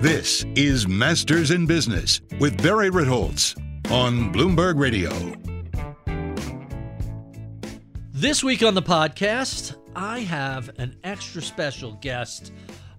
[0.00, 3.54] This is Masters in Business with Barry Ritholtz
[3.90, 5.10] on Bloomberg Radio.
[8.10, 12.50] This week on the podcast, I have an extra special guest.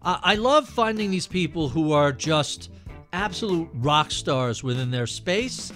[0.03, 2.69] I love finding these people who are just
[3.13, 5.73] absolute rock stars within their space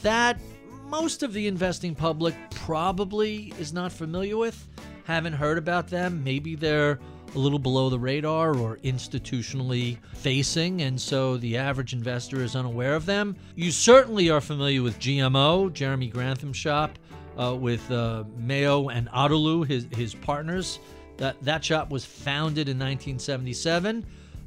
[0.00, 0.40] that
[0.86, 4.66] most of the investing public probably is not familiar with,
[5.04, 6.24] haven't heard about them.
[6.24, 6.98] Maybe they're
[7.34, 12.94] a little below the radar or institutionally facing, and so the average investor is unaware
[12.94, 13.36] of them.
[13.54, 16.98] You certainly are familiar with GMO, Jeremy Grantham shop,
[17.38, 20.78] uh, with uh, Mayo and Otterloo, his, his partners.
[21.16, 24.04] That, that shop was founded in 1977.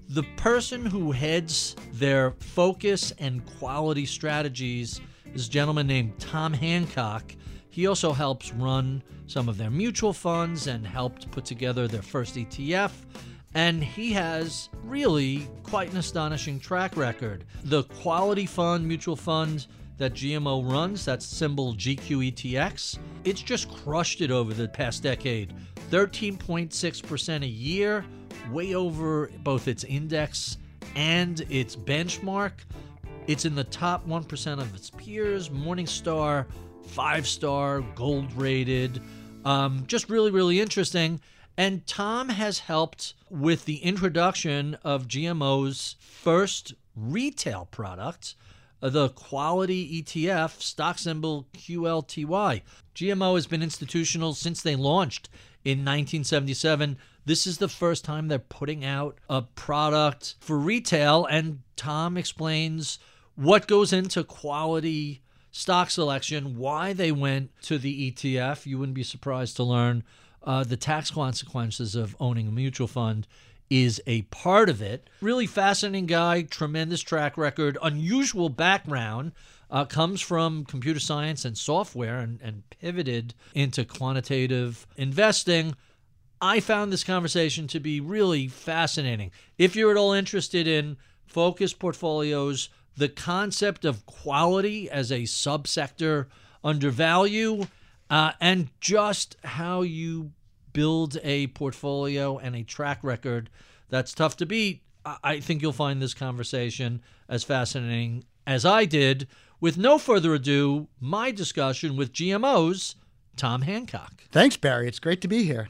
[0.10, 5.02] The person who heads their focus and quality strategies
[5.34, 7.34] is a gentleman named Tom Hancock.
[7.76, 12.36] He also helps run some of their mutual funds and helped put together their first
[12.36, 12.94] ETF.
[13.54, 17.44] And he has really quite an astonishing track record.
[17.66, 19.68] The quality fund, mutual fund
[19.98, 25.54] that GMO runs, that's symbol GQETX, it's just crushed it over the past decade.
[25.92, 28.06] 13.6% a year,
[28.54, 30.60] way over both its index
[30.96, 32.54] and its benchmark.
[33.28, 35.50] It's in the top 1% of its peers.
[35.50, 36.46] Morningstar
[36.88, 39.02] five star, gold rated.
[39.44, 41.22] Um, just really, really interesting.
[41.58, 48.36] And Tom has helped with the introduction of GMO's first retail product,
[48.82, 52.62] uh, the quality ETF, stock symbol QLTY.
[52.94, 55.30] GMO has been institutional since they launched
[55.64, 56.98] in 1977.
[57.26, 63.00] This is the first time they're putting out a product for retail, and Tom explains
[63.36, 65.22] what goes into quality
[65.56, 68.66] stock selection, why they went to the ETF.
[68.66, 70.04] You wouldn't be surprised to learn
[70.44, 73.26] uh, the tax consequences of owning a mutual fund
[73.70, 75.10] is a part of it.
[75.22, 79.32] Really fascinating guy, tremendous track record, unusual background.
[79.72, 85.74] Uh, comes from computer science and software and, and pivoted into quantitative investing.
[86.40, 89.32] I found this conversation to be really fascinating.
[89.58, 96.28] If you're at all interested in focused portfolios, the concept of quality as a subsector
[96.64, 97.66] under value,
[98.10, 100.32] uh, and just how you
[100.74, 103.50] build a portfolio and a track record
[103.90, 104.82] that's tough to beat.
[105.24, 109.28] I think you'll find this conversation as fascinating as I did.
[109.62, 112.96] With no further ado, my discussion with GMO's
[113.36, 114.24] Tom Hancock.
[114.32, 114.88] Thanks, Barry.
[114.88, 115.70] It's great to be here.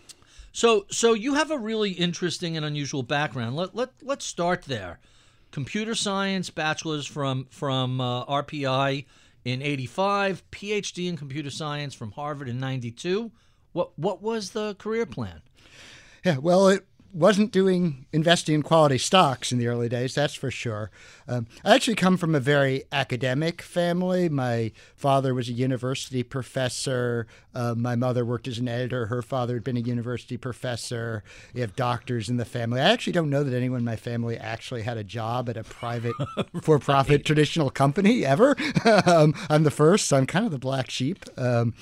[0.52, 3.58] So, so you have a really interesting and unusual background.
[3.58, 5.00] Let let let's start there
[5.56, 9.06] computer science bachelor's from from uh, RPI
[9.46, 13.32] in 85, PhD in computer science from Harvard in 92.
[13.72, 15.42] What what was the career plan?
[16.26, 20.52] Yeah, well, it wasn't doing investing in quality stocks in the early days, that's for
[20.52, 20.92] sure.
[21.30, 24.28] Um, I actually come from a very academic family.
[24.28, 27.26] My father was a university professor.
[27.54, 29.06] Uh, my mother worked as an editor.
[29.06, 31.24] Her father had been a university professor.
[31.54, 32.82] We have doctors in the family.
[32.82, 35.64] I actually don't know that anyone in my family actually had a job at a
[35.64, 36.16] private,
[36.62, 38.58] for profit traditional company ever.
[39.06, 41.24] um, I'm the first, so I'm kind of the black sheep.
[41.38, 41.76] Um,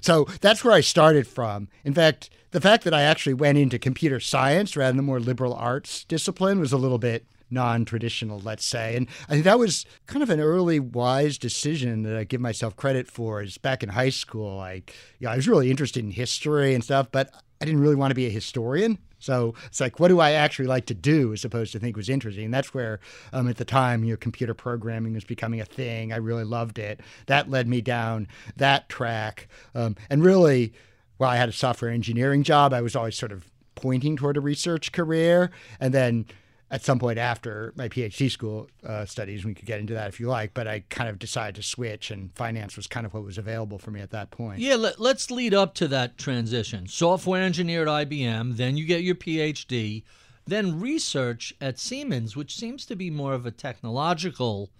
[0.00, 1.68] so that's where I started from.
[1.84, 5.20] In fact, the fact that I actually went into computer science rather than the more
[5.20, 8.96] liberal arts discipline was a little bit non-traditional, let's say.
[8.96, 12.74] And I think that was kind of an early wise decision that I give myself
[12.74, 13.42] credit for.
[13.42, 14.82] Is back in high school, you
[15.20, 17.28] know, I was really interested in history and stuff, but
[17.60, 18.96] I didn't really want to be a historian.
[19.18, 22.08] So it's like, what do I actually like to do as opposed to think was
[22.08, 22.46] interesting?
[22.46, 23.00] And that's where,
[23.34, 26.10] um, at the time, you know, computer programming was becoming a thing.
[26.10, 27.00] I really loved it.
[27.26, 29.46] That led me down that track.
[29.74, 30.72] Um, and really,
[31.18, 32.72] well, I had a software engineering job.
[32.72, 35.50] I was always sort of pointing toward a research career.
[35.80, 36.26] And then
[36.70, 39.44] at some point after my PhD school uh, studies.
[39.44, 42.10] We could get into that if you like, but I kind of decided to switch,
[42.10, 44.60] and finance was kind of what was available for me at that point.
[44.60, 46.88] Yeah, let, us lead up to that transition.
[46.88, 50.02] Software engineer at IBM, then you get your PhD,
[50.46, 54.70] then research at Siemens, which seems to be more of a technological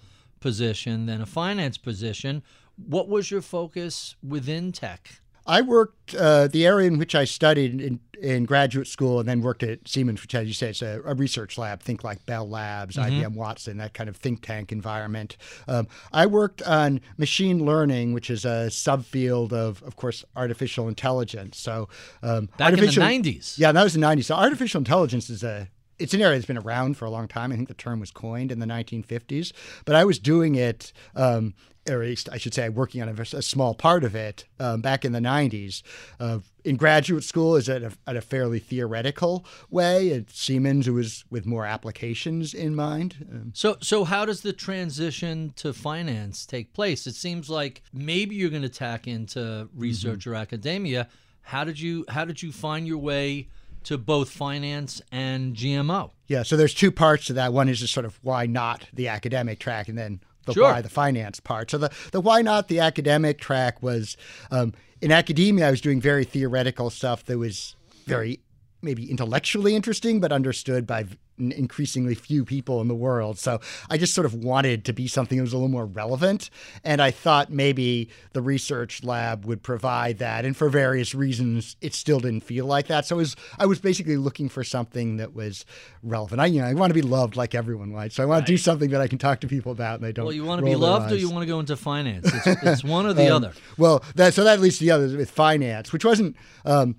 [0.41, 2.43] position than a finance position.
[2.77, 5.21] What was your focus within tech?
[5.47, 9.41] I worked uh, the area in which I studied in, in graduate school and then
[9.41, 11.81] worked at Siemens, which, as you say, is a, a research lab.
[11.81, 13.21] Think like Bell Labs, mm-hmm.
[13.21, 15.37] IBM Watson, that kind of think tank environment.
[15.69, 21.59] Um, I worked on machine learning, which is a subfield of, of course, artificial intelligence.
[21.59, 21.89] So
[22.23, 24.25] um, back in the '90s, yeah, that was the '90s.
[24.25, 27.53] So artificial intelligence is a it's an area that's been around for a long time.
[27.53, 29.53] I think the term was coined in the 1950s,
[29.85, 31.55] but I was doing it, um,
[31.89, 34.81] or at least I should say, working on a, a small part of it um,
[34.81, 35.83] back in the 90s.
[36.19, 40.13] Uh, in graduate school, is at a, at a fairly theoretical way.
[40.13, 43.27] At Siemens, it was with more applications in mind.
[43.31, 47.07] Um, so, so how does the transition to finance take place?
[47.07, 50.33] It seems like maybe you're going to tack into research mm-hmm.
[50.33, 51.09] or academia.
[51.43, 53.49] How did you How did you find your way?
[53.87, 56.11] To both finance and GMO.
[56.27, 57.53] Yeah, so there's two parts to that.
[57.53, 60.65] One is just sort of why not the academic track, and then the sure.
[60.65, 61.71] why the finance part.
[61.71, 64.17] So the the why not the academic track was
[64.51, 65.69] um, in academia.
[65.69, 68.41] I was doing very theoretical stuff that was very
[68.83, 71.07] maybe intellectually interesting, but understood by
[71.39, 73.39] increasingly few people in the world.
[73.39, 76.51] So I just sort of wanted to be something that was a little more relevant.
[76.85, 80.45] And I thought maybe the research lab would provide that.
[80.45, 83.07] And for various reasons, it still didn't feel like that.
[83.07, 85.65] So was, I was basically looking for something that was
[86.03, 86.41] relevant.
[86.41, 88.13] I, you know, I want to be loved like everyone, right?
[88.13, 88.47] So I want right.
[88.47, 90.27] to do something that I can talk to people about and they don't.
[90.27, 92.31] Well, you want to be loved or you want to go into finance?
[92.33, 93.53] It's, it's one or the um, other.
[93.77, 96.97] Well, that, so that leads to the other with finance, which wasn't um,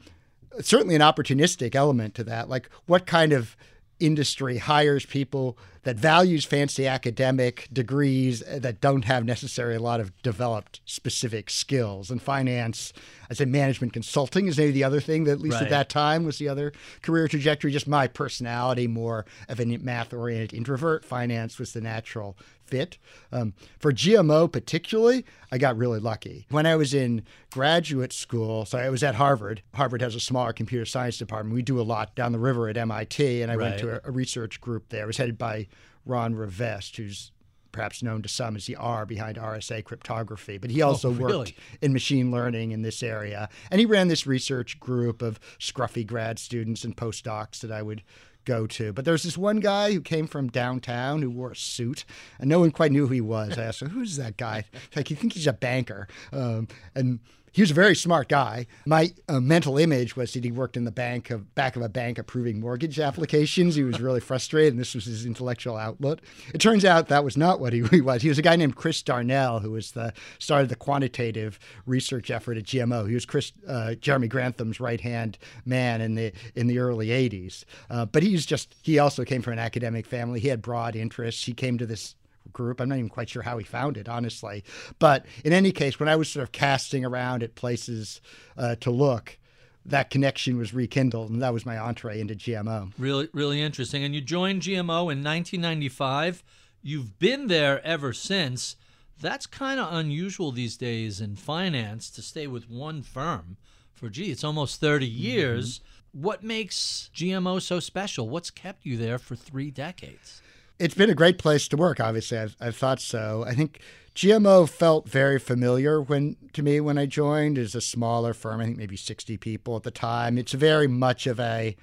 [0.61, 2.49] certainly an opportunistic element to that.
[2.49, 3.55] Like what kind of
[3.99, 9.99] industry hires people that values fancy academic degrees uh, that don't have necessarily a lot
[9.99, 12.11] of developed specific skills.
[12.11, 12.91] And finance,
[13.29, 15.63] I say management consulting is maybe the other thing that at least right.
[15.63, 17.71] at that time was the other career trajectory.
[17.71, 21.05] Just my personality, more of a math oriented introvert.
[21.05, 22.37] Finance was the natural
[22.67, 22.97] fit.
[23.31, 26.45] Um, for GMO particularly, I got really lucky.
[26.49, 29.61] When I was in graduate school, so I was at Harvard.
[29.73, 31.55] Harvard has a smaller computer science department.
[31.55, 33.69] We do a lot down the river at MIT, and I right.
[33.69, 35.03] went to a, a, research group there.
[35.03, 35.67] It was headed by
[36.05, 37.31] Ron Rivest, who's
[37.71, 41.13] perhaps known to some as the R behind RSA cryptography, but he oh, also oh,
[41.13, 41.37] really?
[41.37, 43.49] worked in machine learning in this area.
[43.69, 48.01] And he ran this research group of scruffy grad students and postdocs that I would
[48.47, 48.93] go to.
[48.93, 52.05] But there's this one guy who came from downtown who wore a suit,
[52.39, 53.57] and no one quite knew who he was.
[53.57, 54.63] I asked "Who's that guy?"
[54.95, 56.07] Like, you think he's a banker?
[56.31, 57.19] Um, and
[57.57, 58.67] he was a very smart guy.
[58.85, 61.89] My uh, mental image was that he worked in the bank of back of a
[61.89, 63.73] bank approving mortgage applications.
[63.73, 66.19] He was really frustrated, and this was his intellectual outlet.
[66.53, 68.21] It turns out that was not what he, he was.
[68.21, 71.57] He was a guy named Chris Darnell, who was the started the quantitative
[71.87, 73.07] research effort at GMO.
[73.07, 77.63] He was Chris uh, Jeremy Grantham's right hand man in the in the early '80s.
[77.89, 80.39] Uh, but he's just he also came from an academic family.
[80.39, 81.43] He had broad interests.
[81.45, 82.13] He came to this
[82.53, 82.79] group.
[82.79, 84.63] I'm not even quite sure how he found it, honestly.
[84.99, 88.21] But in any case, when I was sort of casting around at places
[88.57, 89.37] uh, to look,
[89.85, 92.91] that connection was rekindled, and that was my entree into GMO.
[92.97, 94.03] Really, really interesting.
[94.03, 96.43] And you joined GMO in 1995.
[96.81, 98.75] You've been there ever since.
[99.19, 103.57] That's kind of unusual these days in finance to stay with one firm
[103.97, 105.23] for, gee, it's almost 30 mm-hmm.
[105.23, 105.79] years.
[105.79, 106.21] Mm-hmm.
[106.21, 108.29] What makes GMO so special?
[108.29, 110.41] What's kept you there for three decades?
[110.79, 111.99] It's been a great place to work.
[111.99, 113.43] Obviously, I've, I've thought so.
[113.47, 113.79] I think
[114.15, 117.57] GMO felt very familiar when to me when I joined.
[117.57, 118.61] Is a smaller firm.
[118.61, 120.37] I think maybe sixty people at the time.
[120.37, 121.75] It's very much of a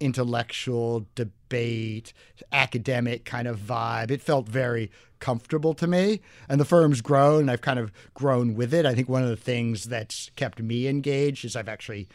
[0.00, 2.12] intellectual debate,
[2.52, 4.10] academic kind of vibe.
[4.10, 6.20] It felt very comfortable to me.
[6.48, 8.86] And the firm's grown, and I've kind of grown with it.
[8.86, 12.08] I think one of the things that's kept me engaged is I've actually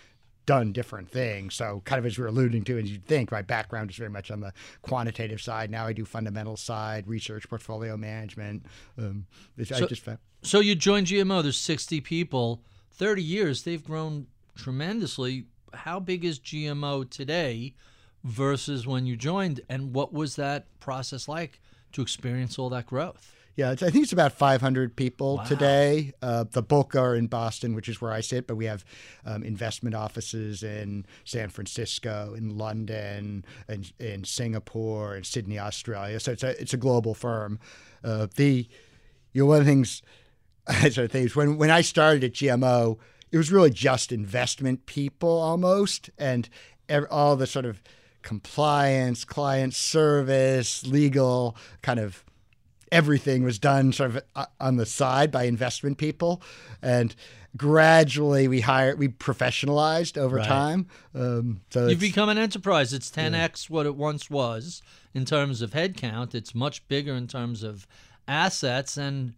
[0.45, 1.55] done different things.
[1.55, 4.09] So, kind of as we are alluding to, as you'd think, my background is very
[4.09, 5.69] much on the quantitative side.
[5.69, 8.65] Now I do fundamental side, research, portfolio management.
[8.97, 9.25] Um,
[9.63, 10.19] so, I just found.
[10.41, 11.41] So you joined GMO.
[11.41, 12.62] There's 60 people.
[12.91, 13.63] 30 years.
[13.63, 15.45] They've grown tremendously.
[15.73, 17.75] How big is GMO today
[18.23, 19.62] versus when you joined?
[19.69, 21.59] And what was that process like
[21.93, 23.33] to experience all that growth?
[23.55, 25.43] Yeah, I think it's about 500 people wow.
[25.43, 26.13] today.
[26.24, 28.83] Uh, the bulk are in Boston, which is where I sit, but we have
[29.25, 36.19] um, investment offices in San Francisco, in London, and in Singapore, and Sydney, Australia.
[36.19, 37.60] So it's a it's a global firm.
[38.03, 38.67] Uh, the
[39.33, 40.01] you know one of the things
[40.81, 42.98] sort of things when when I started at GMO,
[43.31, 46.50] it was really just investment people almost, and
[47.12, 47.83] all the sort of
[48.24, 52.24] compliance, client service, legal, kind of
[52.93, 56.41] everything was done sort of uh, on the side by investment people,
[56.81, 57.15] and
[57.57, 60.47] gradually we hired we professionalized over Right.
[60.47, 60.88] time.
[61.13, 62.93] Um, so You've become an enterprise.
[62.93, 64.81] It's 10x what it once was
[65.13, 66.33] in terms of headcount.
[66.35, 67.88] It's much bigger in terms of
[68.27, 68.97] assets.
[68.97, 69.33] And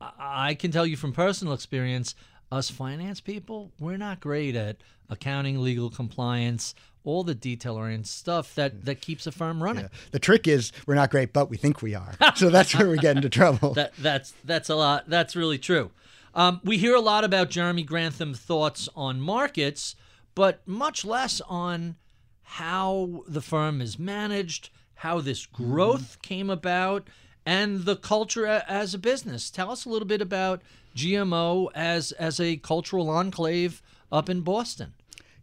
[0.00, 2.14] I can tell you from personal experience,
[2.52, 4.76] us finance people, we're not great at
[5.08, 6.74] accounting, legal compliance,
[7.06, 9.88] all the detail oriented stuff that, that keeps a firm running.
[10.10, 12.14] the trick is we're not great, but we think we are.
[12.34, 13.72] so that's where we get into trouble.
[13.74, 15.08] That that's that's a lot.
[15.08, 15.92] That's really true.
[16.34, 19.94] Um, we hear a lot about Jeremy Grantham's thoughts on markets,
[20.34, 21.96] but much less on
[22.42, 27.08] how the firm is managed, how this growth came about,
[27.46, 29.50] and the culture a- as a business.
[29.50, 30.60] Tell us a little bit about
[30.94, 34.92] GMO as as a cultural enclave up in Boston.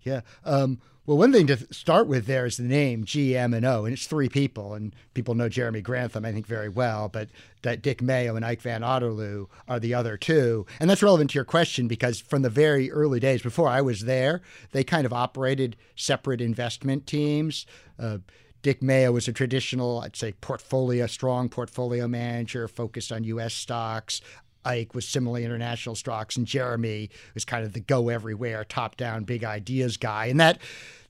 [0.03, 0.21] Yeah.
[0.43, 3.83] Um, well, one thing to start with there is the name G, M, and O,
[3.83, 4.73] and it's three people.
[4.73, 7.29] And people know Jeremy Grantham, I think, very well, but
[7.63, 10.65] that Dick Mayo and Ike Van Otterloo are the other two.
[10.79, 14.01] And that's relevant to your question because from the very early days, before I was
[14.01, 14.41] there,
[14.71, 17.65] they kind of operated separate investment teams.
[17.99, 18.19] Uh,
[18.63, 23.53] Dick Mayo was a traditional, I'd say, portfolio, strong portfolio manager focused on U.S.
[23.53, 24.21] stocks.
[24.65, 29.23] Ike was similarly international stocks, and Jeremy was kind of the go everywhere, top down,
[29.23, 30.27] big ideas guy.
[30.27, 30.59] And that,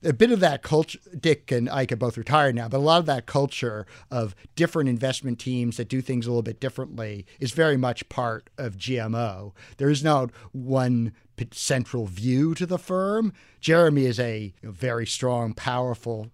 [0.03, 2.99] a bit of that culture, Dick and Ike are both retired now, but a lot
[2.99, 7.51] of that culture of different investment teams that do things a little bit differently is
[7.51, 9.53] very much part of GMO.
[9.77, 11.13] There is no one
[11.51, 13.33] central view to the firm.
[13.59, 16.27] Jeremy is a very strong, powerful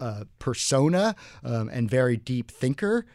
[0.00, 1.14] uh, persona
[1.44, 3.06] um, and very deep thinker.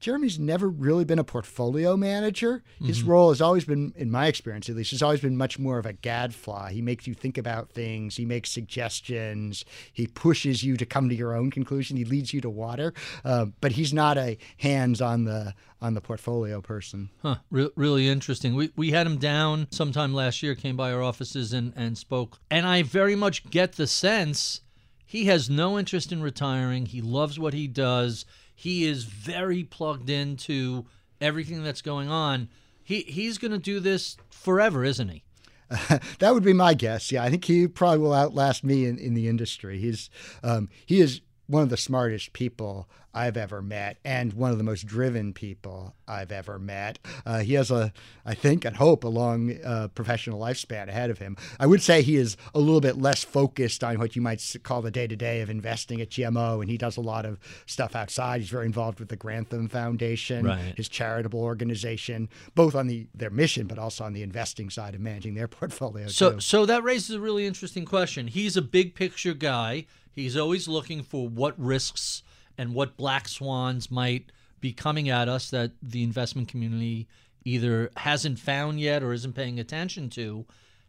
[0.00, 2.62] Jeremy's never really been a portfolio manager.
[2.80, 5.78] His role has always been, in my experience at least, has always been much more
[5.78, 6.72] of a gadfly.
[6.72, 8.16] He makes you think about things.
[8.16, 9.64] He makes suggestions.
[9.92, 11.96] He pushes you to come to your own conclusion.
[11.96, 12.94] He leads you to water.
[13.24, 17.08] Uh, but he's not a hands on the on the portfolio person.
[17.22, 18.54] Huh, re- really interesting.
[18.54, 22.40] We, we had him down sometime last year, came by our offices and, and spoke.
[22.50, 24.62] And I very much get the sense
[25.06, 26.86] he has no interest in retiring.
[26.86, 28.26] He loves what he does.
[28.58, 30.84] He is very plugged into
[31.20, 32.48] everything that's going on.
[32.82, 35.22] He, he's going to do this forever, isn't he?
[36.18, 37.12] that would be my guess.
[37.12, 39.78] Yeah, I think he probably will outlast me in, in the industry.
[39.78, 40.10] He's
[40.42, 44.64] um, he is one of the smartest people I've ever met and one of the
[44.64, 46.98] most driven people I've ever met.
[47.24, 47.92] Uh, he has a,
[48.24, 51.36] I think and hope, a long uh, professional lifespan ahead of him.
[51.58, 54.82] I would say he is a little bit less focused on what you might call
[54.82, 57.96] the day to day of investing at GMO, and he does a lot of stuff
[57.96, 58.40] outside.
[58.42, 60.74] He's very involved with the Grantham Foundation, Right.
[60.76, 65.00] his charitable organization, both on the their mission, but also on the investing side of
[65.00, 66.08] managing their portfolio.
[66.08, 66.40] So, too.
[66.40, 68.26] so that raises a really interesting question.
[68.28, 69.86] He's a big picture guy.
[70.18, 72.22] He's always looking for what risks
[72.56, 77.06] and what black swans might be coming at us that the investment community
[77.44, 80.44] either hasn't found yet or isn't paying attention to.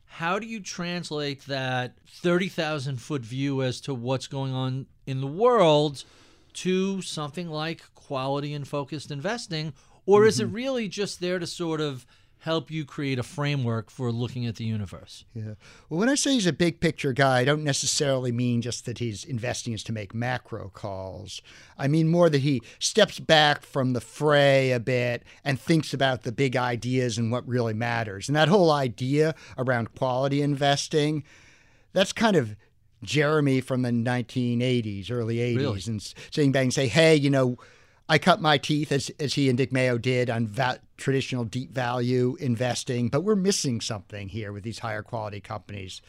[0.05, 5.27] How do you translate that 30,000 foot view as to what's going on in the
[5.27, 6.03] world
[6.53, 9.73] to something like quality and focused investing?
[10.07, 10.55] Or is it mm-hmm.
[10.55, 12.07] really just there to sort of
[12.43, 15.25] help you create a framework for looking at the universe?
[15.33, 15.55] Yeah.
[15.89, 18.99] Well, when I say he's a big picture guy, I don't necessarily mean just that
[18.99, 21.41] he's investing is to make macro calls.
[21.77, 26.23] I mean more that he steps back from the fray a bit and thinks about
[26.23, 28.29] the big ideas and what really matters.
[28.29, 31.23] And that whole idea around quality investing,
[31.91, 32.55] that's kind of
[33.03, 35.81] Jeremy from the 1980s, early 80s, Really?
[35.87, 37.57] and sitting back and say, hey, you know,
[38.09, 41.71] I cut my teeth as, as he and Dick Mayo did on va- traditional deep
[41.71, 46.01] value investing, but we're missing something here with these higher quality companies.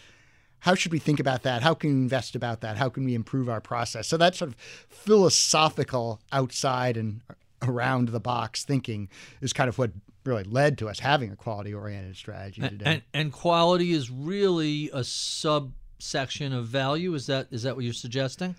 [0.60, 1.62] How should we think about that?
[1.62, 2.78] How can we invest about that?
[2.78, 4.08] How can we improve our process?
[4.08, 4.56] So that sort of
[4.88, 7.20] philosophical outside and
[7.62, 9.10] around the box thinking
[9.42, 9.90] is kind of what
[10.24, 12.84] really led to us having a quality oriented strategy today.
[12.86, 17.14] and and quality is really a subsection of value.
[17.14, 18.54] Is that is that what you're suggesting?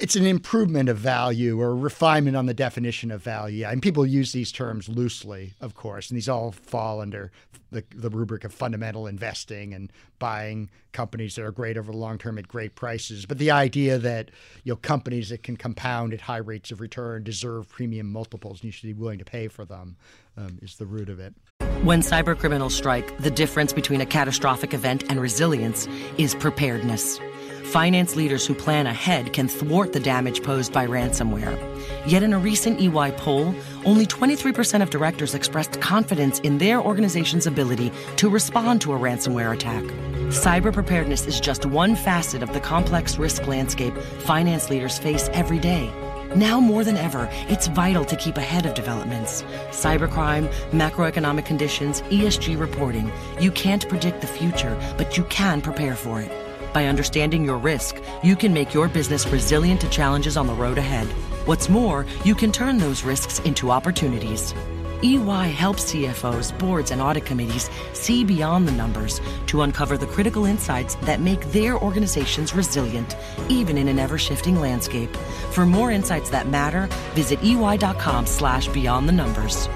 [0.00, 3.58] It's an improvement of value or a refinement on the definition of value.
[3.58, 7.30] Yeah, And people use these terms loosely, of course, and these all fall under
[7.70, 12.18] the, the rubric of fundamental investing and buying companies that are great over the long
[12.18, 13.26] term at great prices.
[13.26, 14.30] But the idea that
[14.64, 18.64] you know companies that can compound at high rates of return deserve premium multiples and
[18.64, 19.96] you should be willing to pay for them
[20.36, 21.34] um, is the root of it.
[21.82, 25.86] When cybercriminals strike, the difference between a catastrophic event and resilience
[26.18, 27.20] is preparedness.
[27.64, 31.58] Finance leaders who plan ahead can thwart the damage posed by ransomware.
[32.06, 37.46] Yet in a recent EY poll, only 23% of directors expressed confidence in their organization's
[37.46, 39.84] ability to respond to a ransomware attack.
[40.30, 45.58] Cyber preparedness is just one facet of the complex risk landscape finance leaders face every
[45.58, 45.92] day.
[46.36, 49.42] Now more than ever, it's vital to keep ahead of developments.
[49.70, 53.10] Cybercrime, macroeconomic conditions, ESG reporting.
[53.40, 56.49] You can't predict the future, but you can prepare for it.
[56.72, 60.78] By understanding your risk, you can make your business resilient to challenges on the road
[60.78, 61.06] ahead.
[61.46, 64.54] What's more, you can turn those risks into opportunities.
[65.02, 70.44] EY helps CFOs, boards, and audit committees see beyond the numbers to uncover the critical
[70.44, 73.16] insights that make their organizations resilient,
[73.48, 75.14] even in an ever-shifting landscape.
[75.52, 79.68] For more insights that matter, visit ey.com slash beyond the numbers.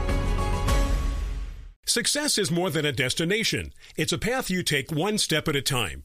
[1.87, 3.73] Success is more than a destination.
[3.97, 6.05] It's a path you take one step at a time.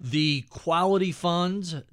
[0.00, 1.84] The Quality Fund,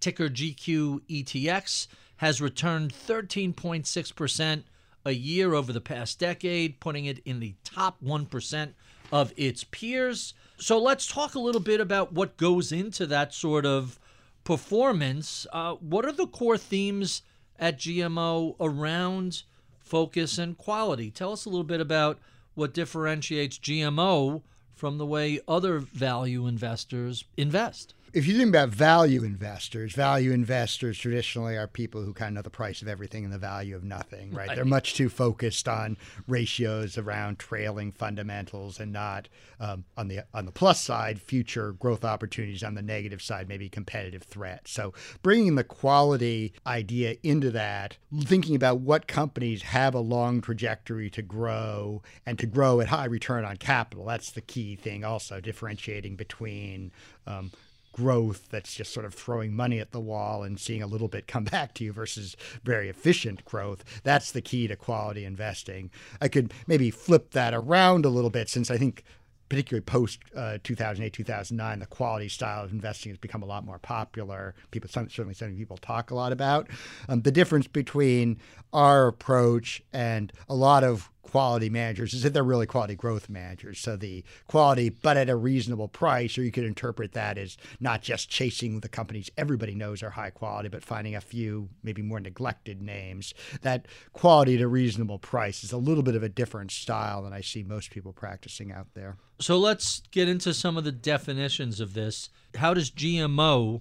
[0.00, 4.62] ticker GQETX, has returned 13.6%
[5.04, 8.72] a year over the past decade, putting it in the top 1%
[9.10, 10.34] of its peers.
[10.56, 13.98] So let's talk a little bit about what goes into that sort of
[14.44, 15.46] performance.
[15.52, 17.22] Uh, what are the core themes
[17.58, 19.42] at GMO around
[19.78, 21.10] focus and quality?
[21.10, 22.18] Tell us a little bit about
[22.54, 24.42] what differentiates GMO
[24.82, 30.98] from the way other value investors invest if you think about value investors, value investors
[30.98, 33.84] traditionally are people who kind of know the price of everything and the value of
[33.84, 34.48] nothing, right?
[34.48, 34.56] right.
[34.56, 35.96] They're much too focused on
[36.28, 39.28] ratios around trailing fundamentals and not
[39.60, 42.62] um, on the on the plus side, future growth opportunities.
[42.62, 44.70] On the negative side, maybe competitive threats.
[44.70, 51.08] So bringing the quality idea into that, thinking about what companies have a long trajectory
[51.10, 54.04] to grow and to grow at high return on capital.
[54.04, 55.04] That's the key thing.
[55.04, 56.92] Also differentiating between
[57.26, 57.50] um,
[57.92, 61.26] growth that's just sort of throwing money at the wall and seeing a little bit
[61.26, 63.84] come back to you versus very efficient growth.
[64.02, 65.90] That's the key to quality investing.
[66.20, 69.04] I could maybe flip that around a little bit since I think
[69.52, 73.78] particularly post uh, 2008, 2009, the quality style of investing has become a lot more
[73.78, 74.54] popular.
[74.70, 76.68] People, certainly, some people talk a lot about
[77.06, 78.38] um, the difference between
[78.72, 83.78] our approach and a lot of quality managers is that they're really quality growth managers.
[83.78, 88.02] So the quality, but at a reasonable price, or you could interpret that as not
[88.02, 92.20] just chasing the companies everybody knows are high quality, but finding a few maybe more
[92.20, 93.32] neglected names.
[93.62, 97.32] That quality at a reasonable price is a little bit of a different style than
[97.32, 99.16] I see most people practicing out there.
[99.40, 102.30] So let's get into some of the definitions of this.
[102.56, 103.80] How does GMO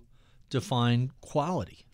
[0.50, 1.86] define quality?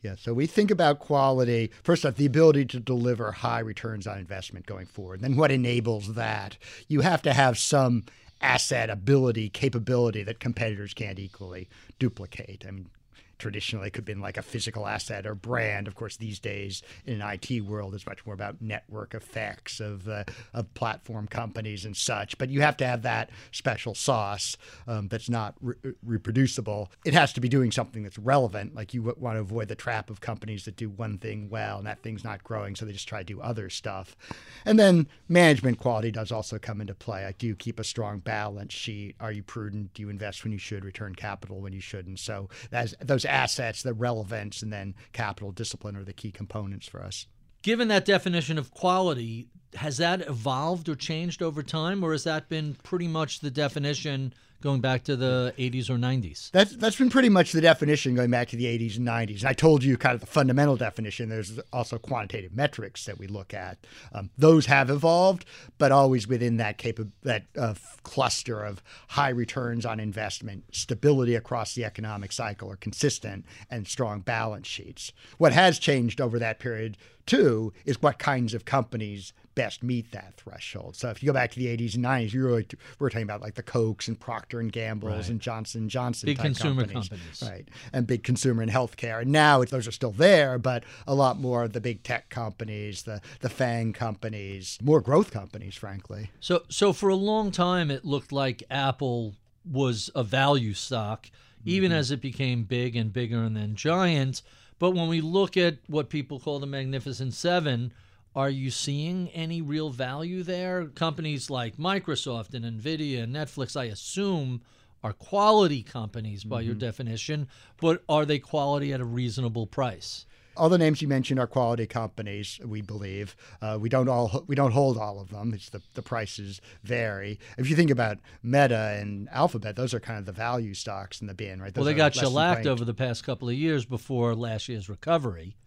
[0.00, 1.70] Yeah, so we think about quality.
[1.82, 5.20] First off, the ability to deliver high returns on investment going forward.
[5.20, 6.56] Then what enables that?
[6.86, 8.04] You have to have some
[8.40, 12.64] asset ability, capability that competitors can't equally duplicate.
[12.66, 12.90] I mean,
[13.38, 15.86] traditionally could have been like a physical asset or brand.
[15.86, 20.08] Of course, these days in an IT world, it's much more about network effects of
[20.08, 20.24] uh,
[20.54, 22.38] of platform companies and such.
[22.38, 26.90] But you have to have that special sauce um, that's not re- reproducible.
[27.04, 28.74] It has to be doing something that's relevant.
[28.74, 31.86] Like you want to avoid the trap of companies that do one thing well and
[31.86, 34.16] that thing's not growing, so they just try to do other stuff.
[34.64, 37.24] And then management quality does also come into play.
[37.24, 39.16] Like, do you keep a strong balance sheet?
[39.20, 39.94] Are you prudent?
[39.94, 40.84] Do you invest when you should?
[40.84, 42.18] Return capital when you shouldn't?
[42.18, 47.02] So that's those assets, the relevance, and then capital discipline are the key components for
[47.02, 47.26] us.
[47.62, 52.48] Given that definition of quality, has that evolved or changed over time, or has that
[52.48, 56.50] been pretty much the definition going back to the 80s or 90s.
[56.50, 59.40] That's that's been pretty much the definition going back to the 80s and 90s.
[59.40, 61.28] And I told you kind of the fundamental definition.
[61.28, 63.78] There's also quantitative metrics that we look at.
[64.12, 65.44] Um, those have evolved,
[65.78, 71.74] but always within that capa- that uh, cluster of high returns on investment, stability across
[71.74, 75.12] the economic cycle, are consistent, and strong balance sheets.
[75.38, 80.36] What has changed over that period too is what kinds of companies best meet that
[80.36, 80.94] threshold.
[80.94, 82.64] So if you go back to the 80s and 90s, you really
[83.00, 85.28] we're talking about like the Cokes and Procter and Gamble's right.
[85.30, 87.68] and Johnson Johnson big consumer companies, companies, right?
[87.92, 89.20] And big consumer and healthcare.
[89.20, 93.02] And now those are still there, but a lot more of the big tech companies,
[93.02, 96.30] the the Fang companies, more growth companies, frankly.
[96.38, 99.34] So so for a long time, it looked like Apple
[99.68, 101.28] was a value stock,
[101.64, 101.98] even mm-hmm.
[101.98, 104.42] as it became big and bigger and then giant.
[104.78, 107.92] But when we look at what people call the Magnificent Seven
[108.34, 110.86] are you seeing any real value there?
[110.86, 114.62] Companies like Microsoft and Nvidia and Netflix, I assume,
[115.02, 116.66] are quality companies by mm-hmm.
[116.66, 117.48] your definition,
[117.80, 120.26] but are they quality at a reasonable price?
[120.58, 122.60] all the names you mentioned are quality companies.
[122.64, 125.54] We believe uh, we don't all we don't hold all of them.
[125.54, 127.38] It's the the prices vary.
[127.56, 131.26] If you think about Meta and Alphabet, those are kind of the value stocks in
[131.26, 131.72] the bin, right?
[131.72, 135.56] Those well, they got shellacked over the past couple of years before last year's recovery.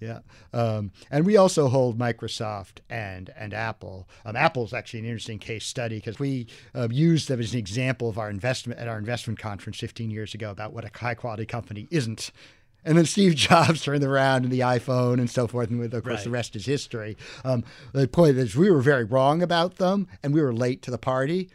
[0.00, 0.20] yeah.
[0.52, 4.08] Um, and we also hold Microsoft and and Apple.
[4.24, 8.08] Um, Apple's actually an interesting case study because we uh, used them as an example
[8.08, 11.46] of our investment at our investment conference 15 years ago about what a high quality
[11.46, 12.30] company isn't.
[12.84, 16.18] And then Steve Jobs turned around and the iPhone and so forth, and of course
[16.18, 16.24] right.
[16.24, 17.16] the rest is history.
[17.44, 20.90] Um, the point is, we were very wrong about them, and we were late to
[20.90, 21.50] the party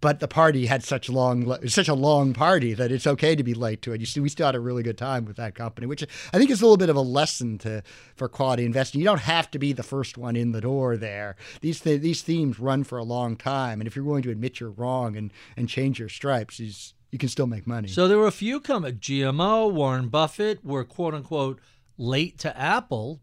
[0.00, 3.54] but the party had such long such a long party that it's okay to be
[3.54, 4.00] late to it.
[4.00, 6.50] You see, we still had a really good time with that company, which I think
[6.50, 7.82] is a little bit of a lesson to
[8.14, 9.00] for quality investing.
[9.00, 11.36] You don't have to be the first one in the door there.
[11.60, 14.60] These th- these themes run for a long time, and if you're going to admit
[14.60, 17.88] you're wrong and and change your stripes, you can still make money.
[17.88, 21.58] So there were a few come GMO, Warren Buffett were quote unquote
[21.96, 23.20] late to Apple,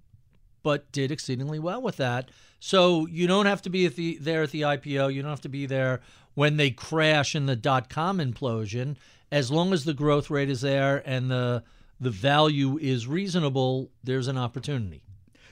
[0.62, 2.30] but did exceedingly well with that.
[2.60, 5.14] So you don't have to be at the there at the IPO.
[5.14, 6.02] You don't have to be there
[6.36, 8.96] when they crash in the dot com implosion,
[9.32, 11.64] as long as the growth rate is there and the
[12.00, 15.02] the value is reasonable, there's an opportunity.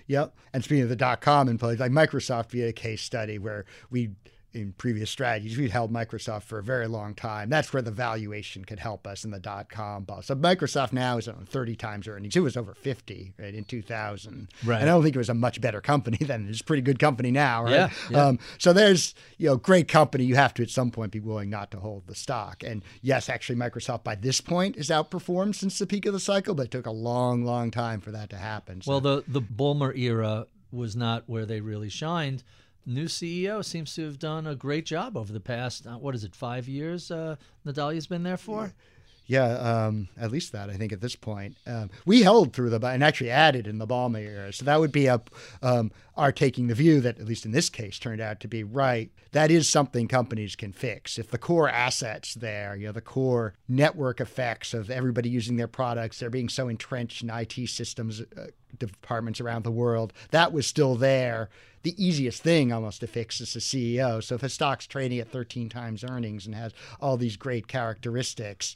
[0.07, 0.35] Yep.
[0.53, 3.65] And speaking of the dot com implosion, like Microsoft, we had a case study where
[3.89, 4.11] we
[4.53, 5.57] in previous strategies.
[5.57, 7.49] We've held Microsoft for a very long time.
[7.49, 10.27] That's where the valuation could help us in the dot com bust.
[10.27, 12.35] So Microsoft now is on 30 times earnings.
[12.35, 14.47] It was over 50 right, in 2000.
[14.63, 14.81] Right.
[14.81, 16.47] And I don't think it was a much better company then.
[16.49, 17.71] It's a pretty good company now, right?
[17.71, 18.25] Yeah, yeah.
[18.25, 20.25] Um, so there's, you know, great company.
[20.25, 22.63] You have to at some point be willing not to hold the stock.
[22.63, 26.53] And yes, actually, Microsoft by this point is outperformed since the peak of the cycle,
[26.53, 28.81] but it took a long, long time for that to happen.
[28.81, 28.91] So.
[28.91, 32.43] Well, the, the Ballmer era was not where they really shined
[32.85, 36.23] new CEO seems to have done a great job over the past, uh, what is
[36.23, 38.73] it, five years uh, Nadella's been there for?
[39.25, 42.85] Yeah, um, at least that I think at this point um, we held through the
[42.85, 44.51] and actually added in the Ballmer era.
[44.51, 45.29] So that would be up
[45.61, 48.65] um, our taking the view that at least in this case turned out to be
[48.65, 49.11] right.
[49.31, 53.53] That is something companies can fix if the core assets there, you know, the core
[53.69, 58.47] network effects of everybody using their products, they're being so entrenched in IT systems uh,
[58.77, 60.11] departments around the world.
[60.31, 61.49] That was still there
[61.83, 64.23] the easiest thing almost to fix is the CEO.
[64.23, 68.75] So if a stock's trading at 13 times earnings and has all these great characteristics,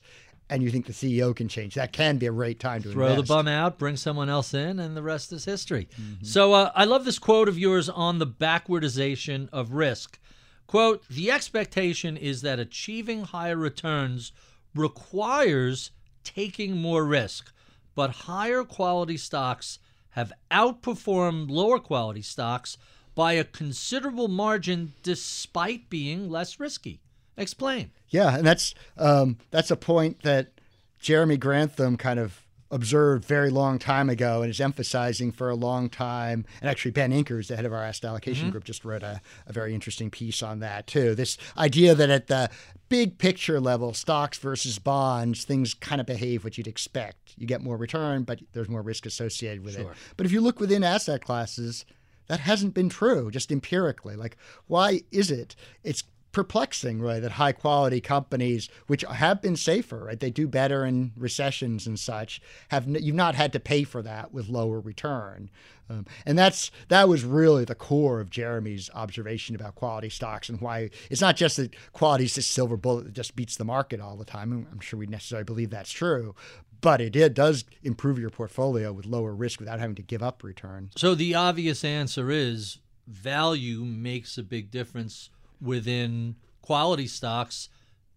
[0.50, 3.08] and you think the CEO can change, that can be a great time to throw
[3.08, 3.28] invest.
[3.28, 5.90] the bum out, bring someone else in, and the rest is history.
[6.00, 6.26] Mm-hmm.
[6.26, 10.20] So uh, I love this quote of yours on the backwardization of risk.
[10.66, 14.32] Quote: The expectation is that achieving higher returns
[14.76, 15.92] requires
[16.24, 17.54] taking more risk,
[17.96, 19.80] but higher quality stocks
[20.12, 22.78] have outperformed lower quality stocks
[23.18, 27.02] by a considerable margin despite being less risky.
[27.36, 27.90] Explain.
[28.10, 30.50] Yeah, and that's um, that's a point that
[31.00, 35.90] Jeremy Grantham kind of observed very long time ago and is emphasizing for a long
[35.90, 36.46] time.
[36.62, 38.52] And actually, Ben Inkers, the head of our asset allocation mm-hmm.
[38.52, 41.16] group, just wrote a, a very interesting piece on that too.
[41.16, 42.52] This idea that at the
[42.88, 47.34] big picture level, stocks versus bonds, things kind of behave what you'd expect.
[47.36, 49.92] You get more return, but there's more risk associated with sure.
[49.92, 49.98] it.
[50.18, 51.84] But if you look within asset classes,
[52.28, 54.16] that hasn't been true just empirically.
[54.16, 54.38] Like,
[54.68, 55.56] why is it?
[55.84, 56.04] It's
[56.38, 60.20] perplexing, really, That high quality companies, which have been safer, right?
[60.20, 62.40] They do better in recessions and such.
[62.68, 65.50] Have you've not had to pay for that with lower return,
[65.90, 70.62] um, and that's that was really the core of Jeremy's observation about quality stocks and
[70.62, 74.00] why it's not just that quality is this silver bullet that just beats the market
[74.00, 74.68] all the time.
[74.72, 76.36] I'm sure we necessarily believe that's true,
[76.82, 80.44] but it, it does improve your portfolio with lower risk without having to give up
[80.44, 80.92] return.
[80.96, 87.70] So the obvious answer is value makes a big difference within quality stocks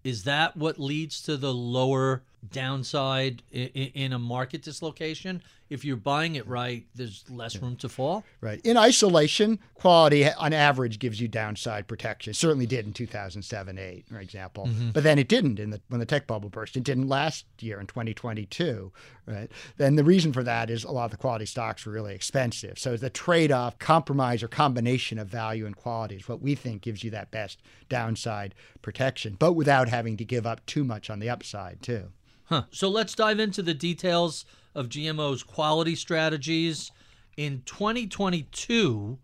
[0.05, 5.43] Is that what leads to the lower downside in, in a market dislocation?
[5.69, 8.25] If you're buying it right, there's less room to fall.
[8.41, 8.61] Right.
[8.65, 12.33] In isolation, quality on average gives you downside protection.
[12.33, 14.67] It certainly did in 2007 8, for example.
[14.67, 14.91] Mm-hmm.
[14.91, 16.77] But then it didn't in the, when the tech bubble burst.
[16.77, 18.91] It didn't last year in 2022.
[19.27, 19.51] Right.
[19.77, 22.77] Then the reason for that is a lot of the quality stocks were really expensive.
[22.77, 26.83] So the trade off, compromise, or combination of value and quality is what we think
[26.83, 31.21] gives you that best downside protection, but without having to give up too much on
[31.21, 32.09] the upside, too.
[32.51, 32.65] Huh.
[32.73, 36.91] So let's dive into the details of GMO's quality strategies.
[37.37, 39.19] In 2022,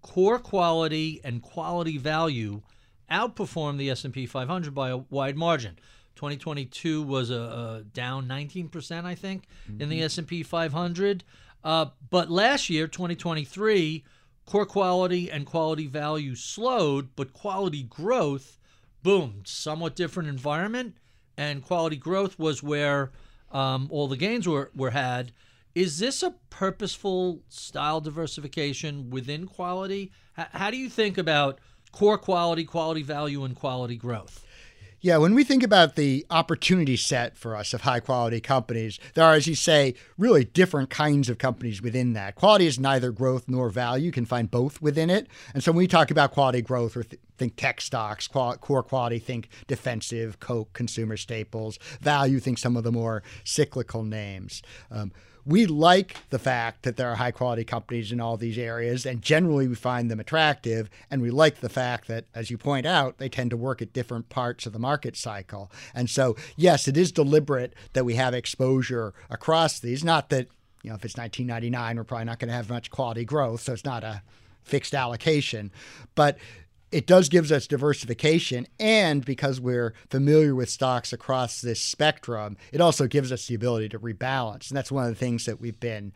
[0.00, 2.62] core quality and quality value
[3.10, 5.76] outperformed the S&P 500 by a wide margin.
[6.14, 9.82] 2022 was a, a down 19%, I think, mm-hmm.
[9.82, 10.04] in the mm-hmm.
[10.04, 11.24] S&P 500.
[11.64, 14.04] Uh, but last year, 2023,
[14.46, 18.56] core quality and quality value slowed, but quality growth
[19.02, 19.48] boomed.
[19.48, 20.94] Somewhat different environment
[21.38, 23.12] and quality growth was where
[23.52, 25.32] um, all the gains were, were had.
[25.74, 30.10] Is this a purposeful style diversification within quality?
[30.36, 31.60] H- how do you think about
[31.92, 34.44] core quality, quality value, and quality growth?
[35.00, 39.24] Yeah, when we think about the opportunity set for us of high quality companies, there
[39.24, 42.34] are, as you say, really different kinds of companies within that.
[42.34, 44.06] Quality is neither growth nor value.
[44.06, 45.28] You can find both within it.
[45.54, 47.04] And so when we talk about quality growth, we
[47.36, 52.90] think tech stocks, core quality, think defensive, Coke, consumer staples, value, think some of the
[52.90, 54.62] more cyclical names.
[54.90, 55.12] Um,
[55.48, 59.22] we like the fact that there are high quality companies in all these areas, and
[59.22, 60.90] generally we find them attractive.
[61.10, 63.94] And we like the fact that, as you point out, they tend to work at
[63.94, 65.72] different parts of the market cycle.
[65.94, 70.04] And so, yes, it is deliberate that we have exposure across these.
[70.04, 70.48] Not that,
[70.82, 73.72] you know, if it's 1999, we're probably not going to have much quality growth, so
[73.72, 74.20] it's not a
[74.64, 75.72] fixed allocation.
[76.14, 76.36] But
[76.90, 82.80] it does gives us diversification and because we're familiar with stocks across this spectrum it
[82.80, 84.70] also gives us the ability to rebalance.
[84.70, 86.12] And that's one of the things that we've been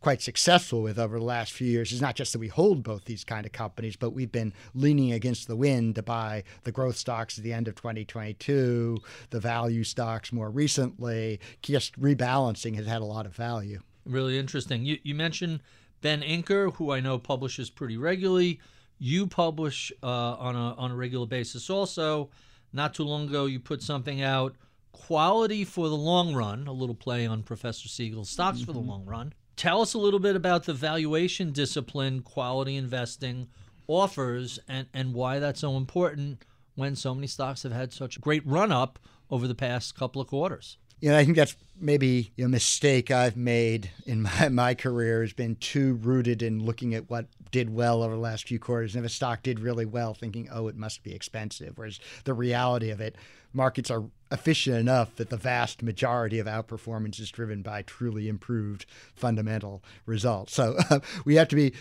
[0.00, 1.90] quite successful with over the last few years.
[1.90, 5.12] Is not just that we hold both these kind of companies but we've been leaning
[5.12, 8.98] against the wind to buy the growth stocks at the end of 2022
[9.30, 11.40] the value stocks more recently.
[11.62, 13.80] Just rebalancing has had a lot of value.
[14.04, 14.84] Really interesting.
[14.84, 15.60] You, you mentioned
[16.02, 18.60] ben inker who i know publishes pretty regularly
[18.98, 21.68] you publish uh, on a on a regular basis.
[21.70, 22.30] Also,
[22.72, 24.56] not too long ago, you put something out,
[24.92, 28.66] "Quality for the Long Run," a little play on Professor Siegel's "Stocks mm-hmm.
[28.66, 28.88] for the mm-hmm.
[28.88, 33.48] Long Run." Tell us a little bit about the valuation discipline quality investing
[33.86, 38.20] offers and, and why that's so important when so many stocks have had such a
[38.20, 38.98] great run up
[39.30, 40.76] over the past couple of quarters.
[41.00, 45.32] You know, I think that's maybe a mistake I've made in my, my career has
[45.32, 48.94] been too rooted in looking at what did well over the last few quarters.
[48.94, 51.76] And if a stock did really well, thinking, oh, it must be expensive.
[51.76, 53.16] Whereas the reality of it,
[53.52, 58.86] markets are efficient enough that the vast majority of outperformance is driven by truly improved
[59.14, 60.54] fundamental results.
[60.54, 61.72] So uh, we have to be,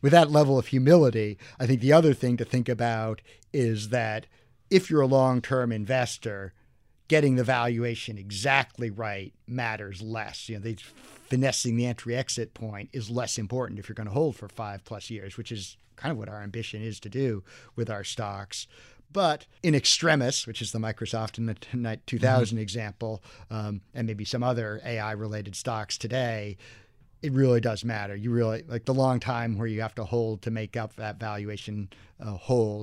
[0.00, 3.20] with that level of humility, I think the other thing to think about
[3.52, 4.26] is that
[4.70, 6.54] if you're a long term investor,
[7.12, 10.48] getting the valuation exactly right matters less.
[10.48, 10.76] You know, they,
[11.26, 14.82] finessing the entry exit point is less important if you're going to hold for five
[14.86, 17.44] plus years, which is kind of what our ambition is to do
[17.76, 18.66] with our stocks.
[19.12, 22.62] But in extremis, which is the Microsoft in the 2000 mm-hmm.
[22.62, 26.56] example, um, and maybe some other AI related stocks today,
[27.22, 28.16] it really does matter.
[28.16, 31.18] You really like the long time where you have to hold to make up that
[31.18, 31.88] valuation
[32.20, 32.36] uh,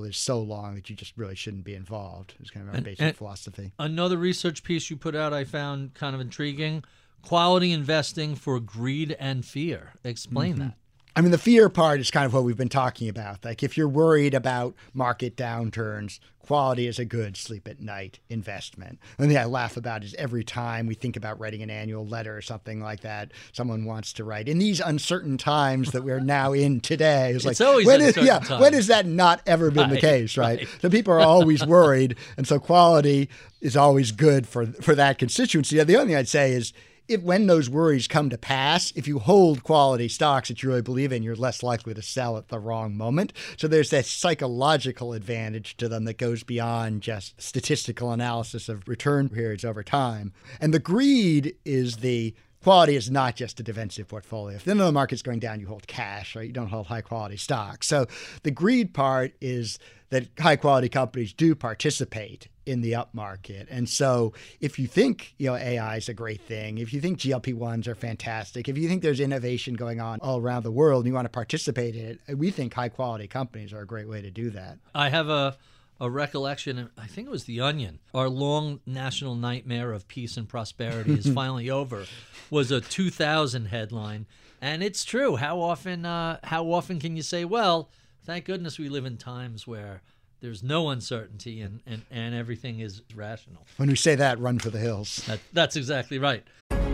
[0.04, 2.34] is so long that you just really shouldn't be involved.
[2.40, 3.72] It's kind of our and, basic and philosophy.
[3.78, 6.82] Another research piece you put out I found kind of intriguing:
[7.22, 9.92] quality investing for greed and fear.
[10.04, 10.62] Explain mm-hmm.
[10.62, 10.74] that.
[11.16, 13.44] I mean, the fear part is kind of what we've been talking about.
[13.44, 16.20] Like, if you're worried about market downturns,
[16.50, 18.98] quality is a good sleep at night investment.
[19.18, 22.36] The thing I laugh about is every time we think about writing an annual letter
[22.36, 26.52] or something like that, someone wants to write in these uncertain times that we're now
[26.52, 27.30] in today.
[27.30, 28.60] It's, it's like, always when is, yeah, times.
[28.60, 30.60] when has that not ever been right, the case, right?
[30.60, 30.68] right?
[30.80, 33.28] So people are always worried, and so quality
[33.60, 35.82] is always good for for that constituency.
[35.82, 36.72] The other thing I'd say is
[37.10, 40.80] if when those worries come to pass, if you hold quality stocks that you really
[40.80, 43.32] believe in, you're less likely to sell at the wrong moment.
[43.56, 49.28] So there's that psychological advantage to them that goes beyond just statistical analysis of return
[49.28, 50.32] periods over time.
[50.60, 54.56] And the greed is the quality is not just a defensive portfolio.
[54.56, 56.46] If the the market's going down, you hold cash, right?
[56.46, 57.86] You don't hold high quality stocks.
[57.86, 58.06] So
[58.42, 59.78] the greed part is
[60.10, 63.66] that high quality companies do participate in the up market.
[63.70, 67.18] And so if you think, you know, AI is a great thing, if you think
[67.18, 71.08] GLP-1s are fantastic, if you think there's innovation going on all around the world and
[71.08, 74.20] you want to participate in it, we think high quality companies are a great way
[74.22, 74.78] to do that.
[74.94, 75.56] I have a
[76.00, 76.90] a recollection.
[76.96, 77.98] I think it was The Onion.
[78.14, 82.06] Our long national nightmare of peace and prosperity is finally over.
[82.48, 84.26] Was a 2000 headline,
[84.60, 85.36] and it's true.
[85.36, 86.06] How often?
[86.06, 87.90] Uh, how often can you say, "Well,
[88.24, 90.02] thank goodness we live in times where"?
[90.40, 93.66] There's no uncertainty and, and, and everything is rational.
[93.76, 95.16] When we say that, run for the hills.
[95.26, 96.42] That, that's exactly right.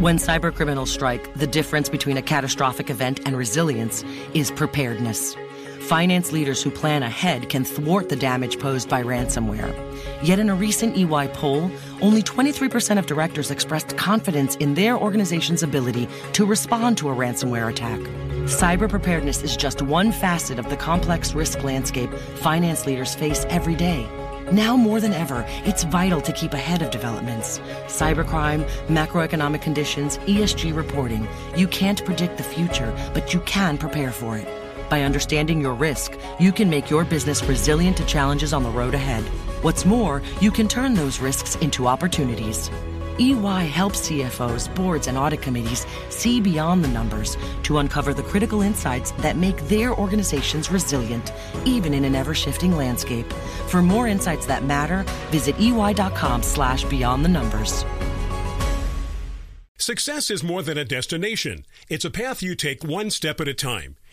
[0.01, 4.03] When cybercriminals strike, the difference between a catastrophic event and resilience
[4.35, 5.37] is preparedness.
[5.87, 9.72] Finance leaders who plan ahead can thwart the damage posed by ransomware.
[10.20, 11.70] Yet in a recent EY poll,
[12.03, 17.70] only 23% of directors expressed confidence in their organization's ability to respond to a ransomware
[17.70, 18.01] attack.
[18.51, 23.77] Cyber preparedness is just one facet of the complex risk landscape finance leaders face every
[23.77, 24.09] day.
[24.51, 27.61] Now more than ever, it's vital to keep ahead of developments.
[27.87, 31.29] Cybercrime, macroeconomic conditions, ESG reporting.
[31.55, 34.65] You can't predict the future, but you can prepare for it.
[34.88, 38.94] By understanding your risk, you can make your business resilient to challenges on the road
[38.94, 39.25] ahead.
[39.62, 42.70] What's more, you can turn those risks into opportunities.
[43.18, 48.61] EY helps CFOs, boards, and audit committees see beyond the numbers to uncover the critical
[48.61, 51.33] insights that make their organizations resilient,
[51.64, 53.33] even in an ever-shifting landscape.
[53.68, 57.85] For more insights that matter, visit ey.com slash beyond the numbers.
[59.79, 61.64] Success is more than a destination.
[61.88, 63.96] It's a path you take one step at a time.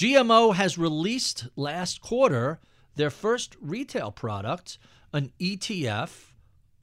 [0.00, 2.58] GMO has released last quarter
[2.96, 4.78] their first retail product,
[5.12, 6.30] an ETF.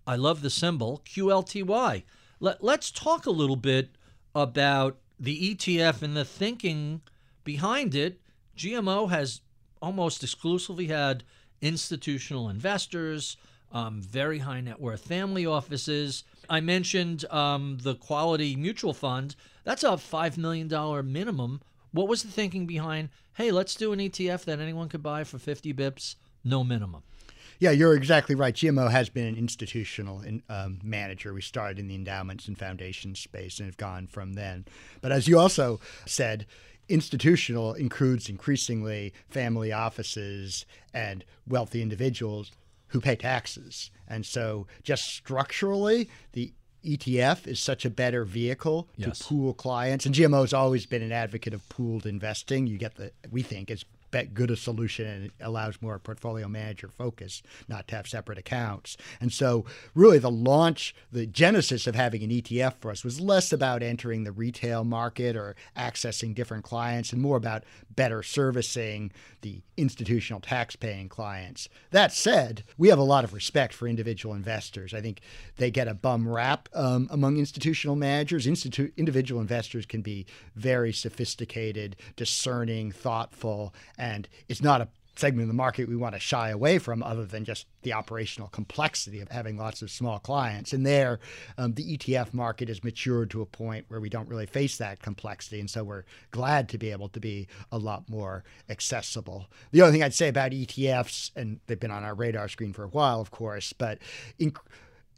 [0.06, 2.04] I love the symbol QLTY.
[2.40, 3.96] Let, us talk a little bit
[4.36, 7.02] about the ETF and the thinking
[7.44, 8.22] behind it.
[8.56, 9.42] GMO has
[9.82, 11.24] almost exclusively had
[11.60, 13.36] institutional investors,
[13.72, 16.24] um, very high net worth family offices.
[16.52, 19.36] I mentioned um, the Quality Mutual Fund.
[19.64, 20.68] That's a $5 million
[21.12, 25.24] minimum what was the thinking behind, hey, let's do an ETF that anyone could buy
[25.24, 27.04] for 50 bips, no minimum?
[27.60, 28.54] Yeah, you're exactly right.
[28.54, 31.34] GMO has been an institutional in, um, manager.
[31.34, 34.66] We started in the endowments and foundations space and have gone from then.
[35.02, 36.46] But as you also said,
[36.88, 42.52] institutional includes increasingly family offices and wealthy individuals
[42.90, 43.90] who pay taxes.
[44.08, 46.54] And so, just structurally, the
[46.88, 49.20] ETF is such a better vehicle yes.
[49.20, 50.06] to pool clients.
[50.06, 52.68] And GMO has always been an advocate of pooled investing.
[52.68, 53.86] You get the, we think, it's
[54.34, 58.98] good a solution and it allows more portfolio manager focus, not to have separate accounts.
[59.20, 63.52] And so, really, the launch, the genesis of having an ETF for us was less
[63.52, 67.64] about entering the retail market or accessing different clients and more about
[67.96, 71.70] better servicing the institutional tax-paying clients.
[71.92, 74.94] That said, we have a lot of respect for individual investors.
[74.94, 75.22] I think
[75.58, 78.46] they get a bum rap um, among institutional managers.
[78.46, 84.88] Institu- individual investors can be very sophisticated, discerning, thoughtful, and it's not a
[85.20, 88.48] segment of the market we want to shy away from other than just the operational
[88.50, 90.74] complexity of having lots of small clients.
[90.74, 91.20] And there,
[91.58, 95.02] um, the ETF market has matured to a point where we don't really face that
[95.02, 95.60] complexity.
[95.60, 99.48] And so we're glad to be able to be a lot more accessible.
[99.72, 102.84] The other thing I'd say about ETFs, and they've been on our radar screen for
[102.84, 104.00] a while, of course, but
[104.40, 104.54] in,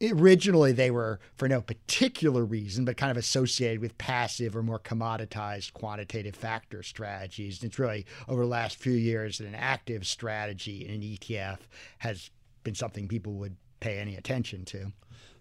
[0.01, 4.79] originally they were for no particular reason, but kind of associated with passive or more
[4.79, 7.61] commoditized quantitative factor strategies.
[7.61, 11.59] And it's really over the last few years that an active strategy in an ETF
[11.99, 12.29] has
[12.63, 14.91] been something people would pay any attention to.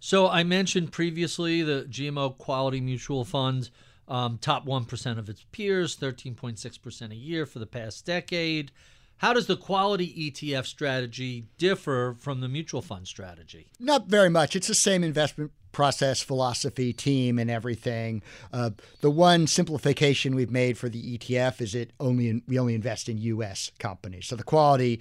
[0.01, 3.71] So I mentioned previously the GMO Quality Mutual Fund,
[4.07, 8.71] um, top 1% of its peers, 13.6% a year for the past decade.
[9.19, 13.67] How does the quality ETF strategy differ from the mutual fund strategy?
[13.81, 14.55] Not very much.
[14.55, 18.23] It's the same investment process, philosophy, team, and everything.
[18.53, 22.75] Uh, the one simplification we've made for the ETF is it only in, we only
[22.75, 23.71] invest in U.S.
[23.79, 24.27] companies.
[24.27, 25.01] So the quality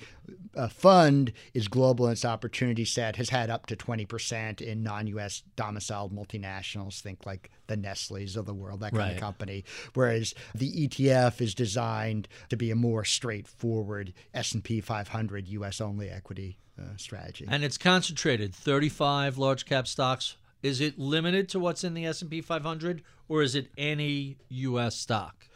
[0.56, 5.44] uh, fund is global in its opportunity set, has had up to 20% in non-U.S.
[5.56, 7.02] domiciled multinationals.
[7.02, 9.14] Think like the Nestle's of the world, that kind right.
[9.14, 9.64] of company.
[9.94, 15.82] Whereas the ETF is designed to be a more straightforward S&P 500 U.S.
[15.82, 17.46] only equity uh, strategy.
[17.48, 20.36] And it's concentrated 35 large cap stocks
[20.68, 25.48] is it limited to what's in the S&P 500 or is it any US stock?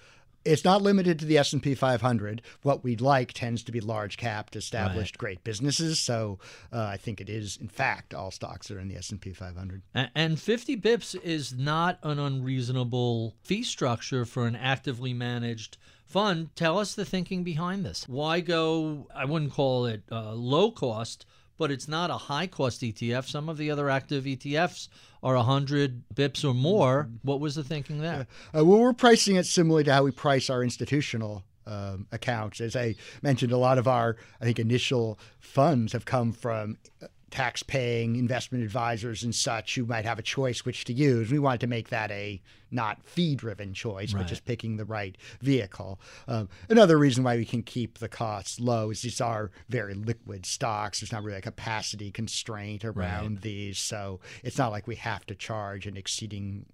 [0.44, 2.42] It's not limited to the S&P 500.
[2.64, 5.20] What we'd like tends to be large capped established right.
[5.20, 6.40] great businesses, so
[6.74, 9.84] uh, I think it is in fact all stocks that are in the S&P 500.
[9.94, 16.56] And 50 bips is not an unreasonable fee structure for an actively managed fund.
[16.56, 18.08] Tell us the thinking behind this.
[18.08, 21.28] Why go I wouldn't call it uh, low cost
[21.58, 23.28] but it's not a high cost ETF.
[23.28, 24.88] Some of the other active ETFs
[25.24, 27.04] are 100 bips or more.
[27.04, 27.16] Mm-hmm.
[27.24, 28.28] What was the thinking there?
[28.56, 32.62] Uh, well, we're pricing it similarly to how we price our institutional um, accounts.
[32.62, 37.08] As I mentioned, a lot of our, I think, initial funds have come from uh,
[37.32, 41.32] tax paying investment advisors and such who might have a choice which to use.
[41.32, 44.22] We wanted to make that a not fee driven choice, right.
[44.22, 46.00] but just picking the right vehicle.
[46.28, 50.46] Um, another reason why we can keep the costs low is these are very liquid
[50.46, 51.00] stocks.
[51.00, 53.42] There's not really a capacity constraint around right.
[53.42, 53.80] these.
[53.80, 56.66] So it's not like we have to charge an exceeding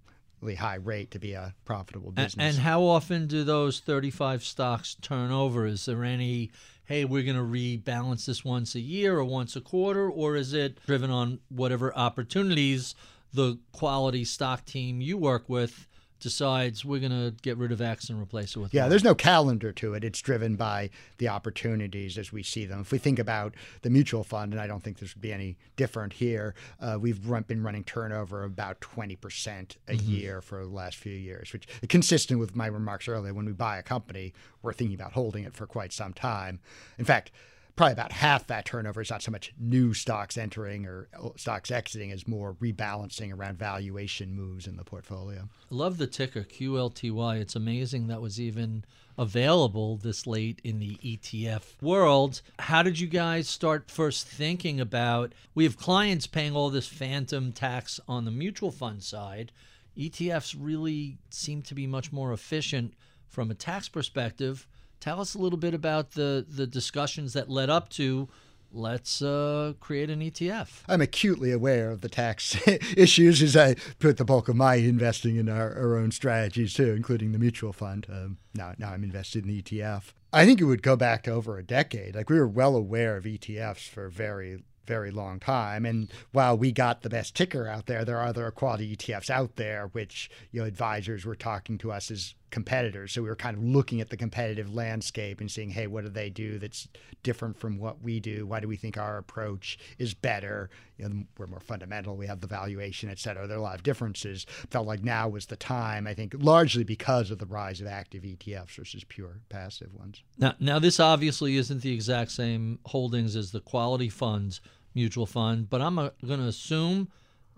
[0.56, 2.34] high rate to be a profitable business.
[2.34, 5.66] And, and, how often do those 35 stocks turn over?
[5.66, 6.50] Is there any
[6.88, 10.54] hey, we're going to rebalance this once a year or once a quarter, or is
[10.54, 12.94] it driven on whatever opportunities
[13.34, 15.86] the quality stock team you work with
[16.18, 18.88] decides we're going to get rid of X and replace it with yeah.
[18.88, 20.04] There's no calendar to it.
[20.04, 22.80] It's driven by the opportunities as we see them.
[22.80, 25.56] If we think about the mutual fund, and I don't think this would be any
[25.76, 30.10] different here, uh, we've run, been running turnover about 20 percent a mm-hmm.
[30.10, 33.32] year for the last few years, which is consistent with my remarks earlier.
[33.34, 36.60] When we buy a company, we're thinking about holding it for quite some time.
[36.98, 37.30] In fact
[37.78, 41.70] probably about half that turnover is not so much new stocks entering or uh, stocks
[41.70, 45.48] exiting as more rebalancing around valuation moves in the portfolio.
[45.70, 47.40] Love the ticker QLTY.
[47.40, 48.84] It's amazing that was even
[49.16, 52.42] available this late in the ETF world.
[52.58, 57.52] How did you guys start first thinking about we have clients paying all this phantom
[57.52, 59.52] tax on the mutual fund side.
[59.96, 62.94] ETFs really seem to be much more efficient
[63.28, 64.66] from a tax perspective
[65.00, 68.28] Tell us a little bit about the the discussions that led up to
[68.72, 70.82] let's uh, create an ETF.
[70.88, 72.56] I'm acutely aware of the tax
[72.96, 76.92] issues as I put the bulk of my investing in our, our own strategies too,
[76.92, 78.06] including the mutual fund.
[78.10, 80.12] Um, now, now I'm invested in the ETF.
[80.32, 82.14] I think it would go back to over a decade.
[82.14, 85.84] Like we were well aware of ETFs for very very long time.
[85.84, 89.56] And while we got the best ticker out there, there are other quality ETFs out
[89.56, 93.12] there, which you know advisors were talking to us as competitors.
[93.12, 96.10] So we were kind of looking at the competitive landscape and seeing, hey, what do
[96.10, 96.88] they do that's
[97.22, 98.46] different from what we do?
[98.46, 100.70] Why do we think our approach is better?
[100.96, 102.16] You know, we're more fundamental.
[102.16, 103.46] We have the valuation, et cetera.
[103.46, 104.46] There are a lot of differences.
[104.70, 106.06] Felt like now was the time.
[106.06, 110.22] I think largely because of the rise of active ETFs versus pure passive ones.
[110.38, 114.60] Now, now this obviously isn't the exact same holdings as the quality funds
[114.94, 117.08] mutual fund, but I'm uh, going to assume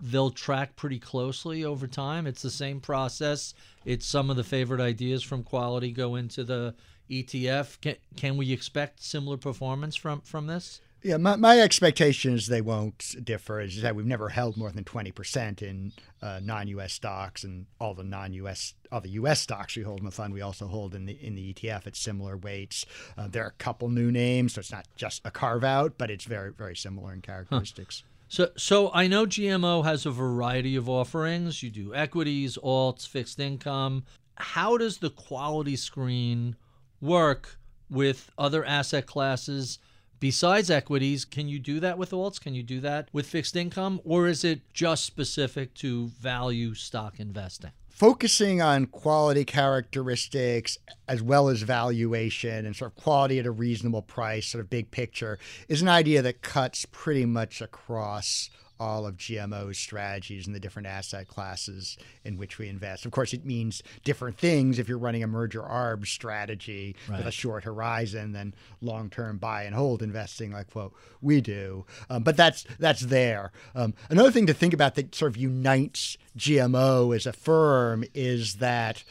[0.01, 2.25] they'll track pretty closely over time.
[2.25, 3.53] It's the same process.
[3.85, 6.75] It's some of the favorite ideas from quality go into the
[7.09, 7.79] ETF.
[7.81, 10.81] Can, can we expect similar performance from from this?
[11.03, 13.59] Yeah, my, my expectation is they won't differ.
[13.59, 16.93] Is that we've never held more than twenty percent in uh, non-U.S.
[16.93, 18.75] stocks, and all the non-U.S.
[18.91, 19.41] all the U.S.
[19.41, 21.95] stocks we hold in the fund, we also hold in the in the ETF at
[21.95, 22.85] similar weights.
[23.17, 26.11] Uh, there are a couple new names, so it's not just a carve out, but
[26.11, 28.03] it's very very similar in characteristics.
[28.05, 28.10] Huh.
[28.31, 31.61] So, so I know GMO has a variety of offerings.
[31.61, 34.05] You do equities, alts, fixed income.
[34.35, 36.55] How does the quality screen
[37.01, 37.57] work
[37.89, 39.79] with other asset classes
[40.21, 41.25] besides equities?
[41.25, 42.39] Can you do that with alts?
[42.39, 43.99] Can you do that with fixed income?
[44.05, 47.71] Or is it just specific to value stock investing?
[48.01, 50.75] Focusing on quality characteristics
[51.07, 54.89] as well as valuation and sort of quality at a reasonable price, sort of big
[54.89, 55.37] picture,
[55.67, 58.49] is an idea that cuts pretty much across
[58.81, 63.05] all of GMO's strategies and the different asset classes in which we invest.
[63.05, 67.19] Of course, it means different things if you're running a merger arb strategy right.
[67.19, 70.89] with a short horizon than long-term buy and hold investing like what
[71.21, 71.85] we do.
[72.09, 73.51] Um, but that's that's there.
[73.75, 78.55] Um, another thing to think about that sort of unites GMO as a firm is
[78.55, 79.03] that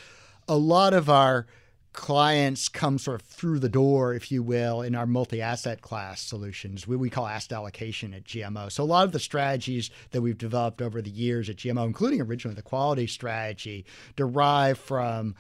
[0.49, 1.47] a lot of our
[1.93, 6.21] clients come sort of through the door, if you will, in our multi asset class
[6.21, 6.87] solutions.
[6.87, 8.71] We, we call asset allocation at GMO.
[8.71, 12.21] So, a lot of the strategies that we've developed over the years at GMO, including
[12.21, 13.85] originally the quality strategy,
[14.17, 15.35] derive from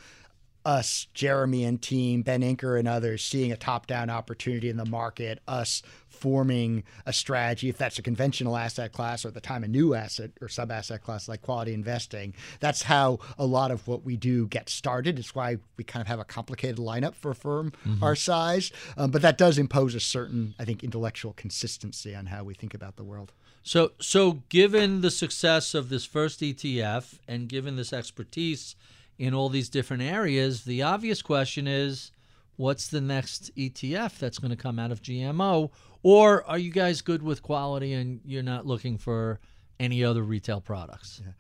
[0.65, 4.85] us, Jeremy and team, Ben Inker and others, seeing a top down opportunity in the
[4.85, 9.65] market, us forming a strategy, if that's a conventional asset class or at the time
[9.65, 12.35] a new asset or sub asset class like quality investing.
[12.61, 15.19] That's how a lot of what we do gets started.
[15.19, 18.05] It's why we kind of have a complicated lineup for a firm mm-hmm.
[18.05, 18.71] our size.
[18.99, 22.75] Um, but that does impose a certain, I think, intellectual consistency on how we think
[22.75, 23.33] about the world.
[23.63, 28.75] So, so given the success of this first ETF and given this expertise
[29.21, 32.11] in all these different areas, the obvious question is
[32.57, 35.71] what's the next ETF that's going to come out of GMO?
[36.03, 39.39] Or are you guys good with quality and you're not looking for
[39.79, 41.21] any other retail products?
[41.23, 41.33] Yeah.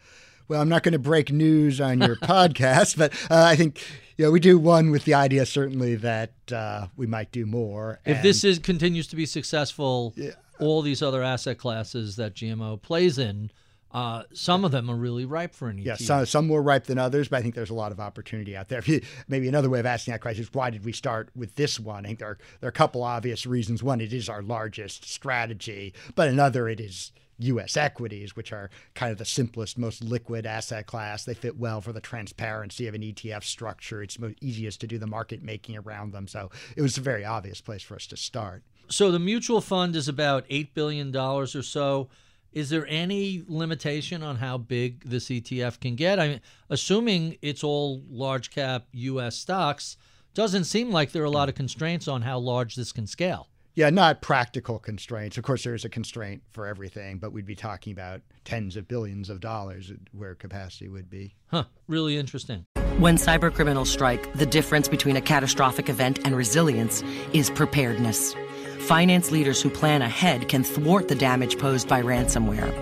[0.46, 3.82] Well, I'm not going to break news on your podcast, but uh, I think
[4.18, 8.00] you know, we do one with the idea certainly that uh, we might do more.
[8.04, 10.32] If this is continues to be successful, yeah.
[10.58, 13.50] all these other asset classes that GMO plays in
[13.92, 15.84] uh, some of them are really ripe for an ETF.
[15.84, 18.56] Yeah, some, some more ripe than others, but I think there's a lot of opportunity
[18.56, 18.82] out there.
[18.84, 21.80] You, maybe another way of asking that question is why did we start with this
[21.80, 22.04] one?
[22.04, 23.82] I think there are, there are a couple obvious reasons.
[23.82, 27.76] One, it is our largest strategy, but another, it is U.S.
[27.76, 31.24] equities, which are kind of the simplest, most liquid asset class.
[31.24, 34.02] They fit well for the transparency of an ETF structure.
[34.02, 36.28] It's easiest to do the market making around them.
[36.28, 38.62] So it was a very obvious place for us to start.
[38.88, 42.08] So the mutual fund is about $8 billion or so.
[42.52, 46.18] Is there any limitation on how big this ETF can get?
[46.18, 49.36] I mean, assuming it's all large cap U.S.
[49.36, 49.96] stocks,
[50.34, 53.48] doesn't seem like there are a lot of constraints on how large this can scale.
[53.74, 55.38] Yeah, not practical constraints.
[55.38, 58.88] Of course, there is a constraint for everything, but we'd be talking about tens of
[58.88, 61.36] billions of dollars where capacity would be.
[61.46, 62.66] Huh, really interesting.
[62.98, 68.34] When cybercriminals strike, the difference between a catastrophic event and resilience is preparedness.
[68.80, 72.72] Finance leaders who plan ahead can thwart the damage posed by ransomware.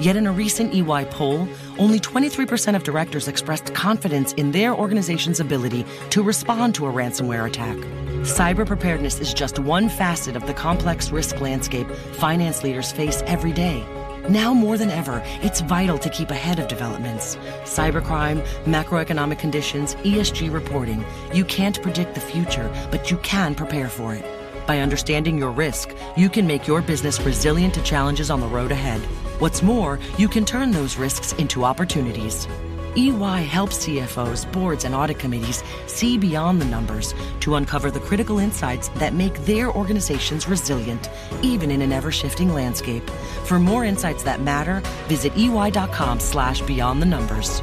[0.00, 1.48] Yet in a recent EY poll,
[1.78, 7.46] only 23% of directors expressed confidence in their organization's ability to respond to a ransomware
[7.46, 7.76] attack.
[8.22, 13.52] Cyber preparedness is just one facet of the complex risk landscape finance leaders face every
[13.52, 13.84] day.
[14.28, 17.36] Now more than ever, it's vital to keep ahead of developments.
[17.64, 21.04] Cybercrime, macroeconomic conditions, ESG reporting.
[21.32, 24.37] You can't predict the future, but you can prepare for it.
[24.68, 28.70] By understanding your risk, you can make your business resilient to challenges on the road
[28.70, 29.00] ahead.
[29.40, 32.46] What's more, you can turn those risks into opportunities.
[32.94, 38.40] EY helps CFOs, boards, and audit committees see beyond the numbers to uncover the critical
[38.40, 41.08] insights that make their organizations resilient,
[41.40, 43.08] even in an ever-shifting landscape.
[43.46, 47.62] For more insights that matter, visit ey.com slash beyond the numbers.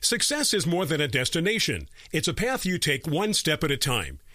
[0.00, 1.88] Success is more than a destination.
[2.12, 4.18] It's a path you take one step at a time.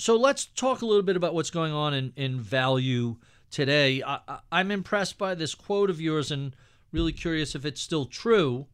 [0.00, 3.16] So let's talk a little bit about what's going on in, in value
[3.50, 4.02] today.
[4.02, 6.56] I, I'm impressed by this quote of yours and
[6.90, 8.66] really curious if it's still true.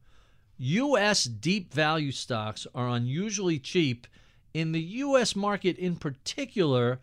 [0.58, 1.24] U.S.
[1.24, 4.06] deep value stocks are unusually cheap.
[4.54, 5.34] In the U.S.
[5.34, 7.00] market in particular,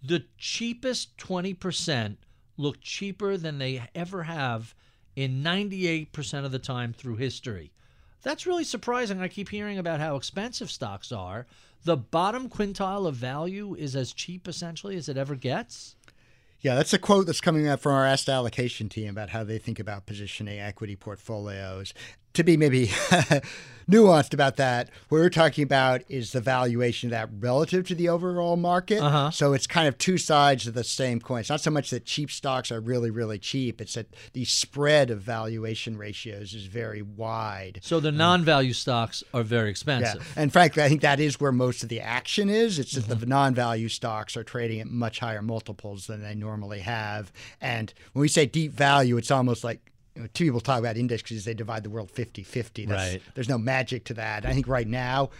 [0.00, 2.16] the cheapest 20%
[2.56, 4.72] look cheaper than they ever have
[5.16, 7.72] in 98% of the time through history.
[8.22, 9.20] That's really surprising.
[9.20, 11.46] I keep hearing about how expensive stocks are.
[11.84, 15.96] The bottom quintile of value is as cheap essentially as it ever gets.
[16.60, 19.58] Yeah, that's a quote that's coming out from our asset allocation team about how they
[19.58, 21.92] think about positioning equity portfolios.
[22.34, 22.88] To be maybe
[23.90, 24.90] nuanced about that.
[25.08, 29.00] What we're talking about is the valuation of that relative to the overall market.
[29.00, 29.30] Uh-huh.
[29.30, 31.40] So it's kind of two sides of the same coin.
[31.40, 33.80] It's not so much that cheap stocks are really, really cheap.
[33.80, 37.80] It's that the spread of valuation ratios is very wide.
[37.82, 40.26] So the non-value stocks are very expensive.
[40.36, 40.42] Yeah.
[40.42, 42.78] And frankly, I think that is where most of the action is.
[42.78, 47.32] It's that the non-value stocks are trading at much higher multiples than they normally have.
[47.60, 49.80] And when we say deep value, it's almost like
[50.14, 52.86] you know, two people talk about indexes, they divide the world 50 50.
[52.86, 53.22] Right.
[53.34, 54.46] There's no magic to that.
[54.46, 55.30] I think right now,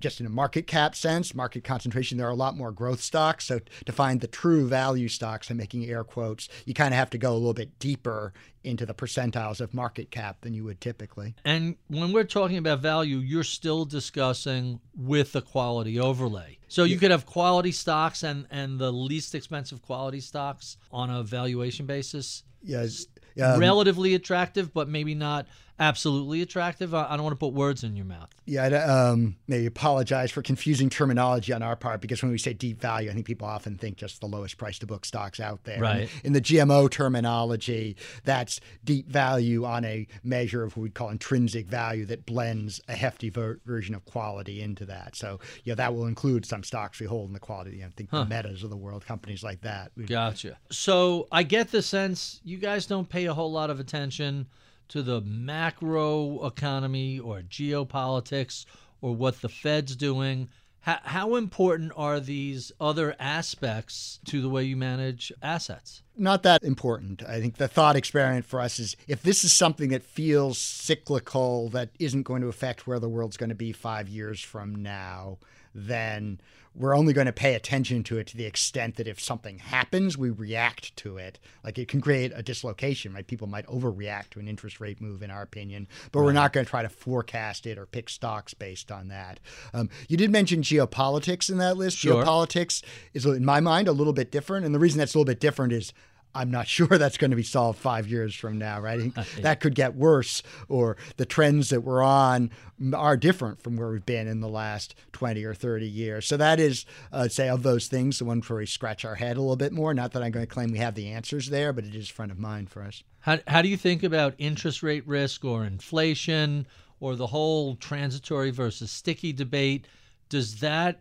[0.00, 3.46] just in a market cap sense, market concentration, there are a lot more growth stocks.
[3.46, 7.10] So to find the true value stocks, I'm making air quotes, you kind of have
[7.10, 10.80] to go a little bit deeper into the percentiles of market cap than you would
[10.80, 11.34] typically.
[11.44, 16.58] And when we're talking about value, you're still discussing with a quality overlay.
[16.68, 21.22] So you could have quality stocks and, and the least expensive quality stocks on a
[21.22, 22.42] valuation basis.
[22.62, 23.06] Yes.
[23.40, 25.46] Um, relatively attractive, but maybe not
[25.78, 26.94] absolutely attractive.
[26.94, 28.28] I, I don't want to put words in your mouth.
[28.46, 32.52] Yeah, I um, maybe apologize for confusing terminology on our part because when we say
[32.52, 35.64] deep value, I think people often think just the lowest price to book stocks out
[35.64, 35.80] there.
[35.80, 36.08] Right.
[36.24, 41.66] In the GMO terminology, that's deep value on a measure of what we call intrinsic
[41.66, 45.16] value that blends a hefty ver- version of quality into that.
[45.16, 47.82] So, yeah, that will include some stocks we hold in the quality.
[47.84, 48.20] I think Huh.
[48.24, 49.90] the metas of the world, companies like that.
[50.06, 50.58] Gotcha.
[50.70, 54.46] So I get the sense you guys don't pay a whole lot of attention
[54.88, 58.64] to the macro economy or geopolitics
[59.00, 60.48] or what the Fed's doing.
[60.80, 66.02] How, how important are these other aspects to the way you manage assets?
[66.18, 67.22] not that important.
[67.22, 71.68] I think the thought experiment for us is if this is something that feels cyclical,
[71.70, 75.38] that isn't going to affect where the world's going to be five years from now,
[75.76, 76.40] then
[76.74, 80.18] we're only going to pay attention to it to the extent that if something happens,
[80.18, 81.38] we react to it.
[81.64, 83.26] Like it can create a dislocation, right?
[83.26, 86.64] People might overreact to an interest rate move, in our opinion, but we're not going
[86.66, 89.40] to try to forecast it or pick stocks based on that.
[89.72, 91.98] Um, you did mention geopolitics in that list.
[91.98, 92.24] Sure.
[92.24, 92.82] Geopolitics
[93.14, 94.66] is, in my mind, a little bit different.
[94.66, 95.92] And the reason that's a little bit different is
[96.36, 98.98] I'm not sure that's going to be solved five years from now, right?
[99.16, 102.50] I think that could get worse, or the trends that we're on
[102.94, 106.26] are different from where we've been in the last 20 or 30 years.
[106.26, 109.36] So that is, uh, say, of those things, the one where we scratch our head
[109.36, 109.94] a little bit more.
[109.94, 112.32] Not that I'm going to claim we have the answers there, but it is front
[112.32, 113.02] of mind for us.
[113.20, 116.66] How, how do you think about interest rate risk or inflation
[117.00, 119.86] or the whole transitory versus sticky debate?
[120.28, 121.00] Does that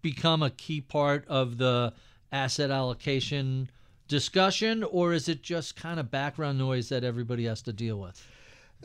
[0.00, 1.92] become a key part of the
[2.32, 3.70] asset allocation
[4.08, 8.26] discussion, or is it just kind of background noise that everybody has to deal with?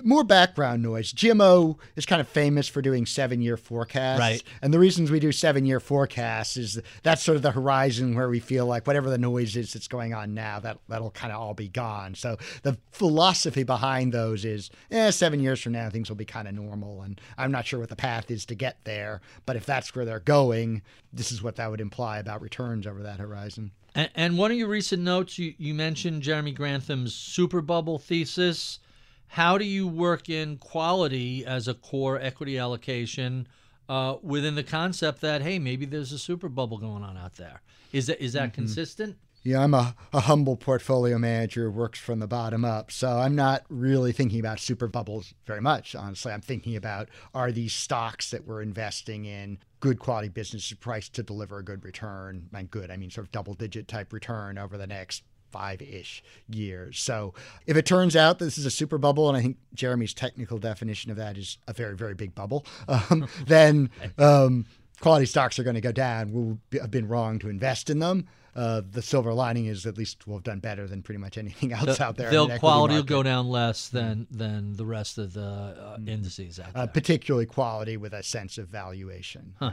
[0.01, 1.13] More background noise.
[1.13, 4.19] GMO is kind of famous for doing seven year forecasts.
[4.19, 4.43] Right.
[4.63, 8.27] And the reasons we do seven year forecasts is that's sort of the horizon where
[8.27, 11.39] we feel like whatever the noise is that's going on now, that, that'll kind of
[11.39, 12.15] all be gone.
[12.15, 16.47] So the philosophy behind those is eh, seven years from now, things will be kind
[16.47, 17.03] of normal.
[17.03, 19.21] And I'm not sure what the path is to get there.
[19.45, 23.03] But if that's where they're going, this is what that would imply about returns over
[23.03, 23.71] that horizon.
[23.95, 28.79] And, and one of your recent notes, you, you mentioned Jeremy Grantham's super bubble thesis.
[29.27, 33.47] How do you work in quality as a core equity allocation
[33.89, 37.61] uh, within the concept that hey, maybe there's a super bubble going on out there?
[37.91, 38.61] Is that is that Mm-hmm.
[38.61, 39.17] consistent?
[39.43, 42.91] Yeah, I'm a, a humble portfolio manager who works from the bottom up.
[42.91, 46.31] So I'm not really thinking about super bubbles very much, honestly.
[46.31, 51.23] I'm thinking about are these stocks that we're investing in good quality businesses priced to
[51.23, 52.47] deliver a good return?
[52.53, 56.23] And good, I mean sort of double digit type return over the next five ish
[56.49, 56.97] years.
[56.99, 57.33] So
[57.67, 61.11] if it turns out this is a super bubble, and I think Jeremy's technical definition
[61.11, 64.65] of that is a very, very big bubble, um, then um,
[65.01, 66.31] quality stocks are going to go down.
[66.31, 68.27] We'll have been wrong to invest in them.
[68.55, 71.71] Uh, the silver lining is at least we'll have done better than pretty much anything
[71.73, 72.29] else The- out there.
[72.29, 76.73] the quality will go down less than than the rest of the uh, indices out
[76.73, 76.83] there.
[76.83, 79.53] Uh, particularly quality with a sense of valuation.
[79.59, 79.71] Huh.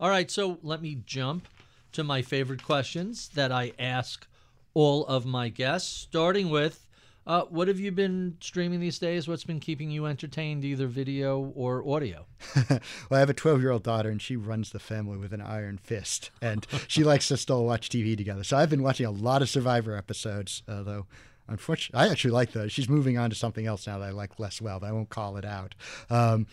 [0.00, 1.48] All right, so let me jump
[1.92, 4.26] to my favorite questions that I ask
[4.74, 6.85] all of my guests, starting with
[7.26, 9.26] uh, what have you been streaming these days?
[9.26, 12.26] What's been keeping you entertained, either video or audio?
[12.70, 15.40] well, I have a 12 year old daughter, and she runs the family with an
[15.40, 18.44] iron fist, and she likes to still watch TV together.
[18.44, 21.06] So I've been watching a lot of Survivor episodes, uh, though.
[21.48, 22.72] Unfortunately, I actually like those.
[22.72, 25.10] She's moving on to something else now that I like less well, but I won't
[25.10, 25.74] call it out.
[26.10, 26.46] Um,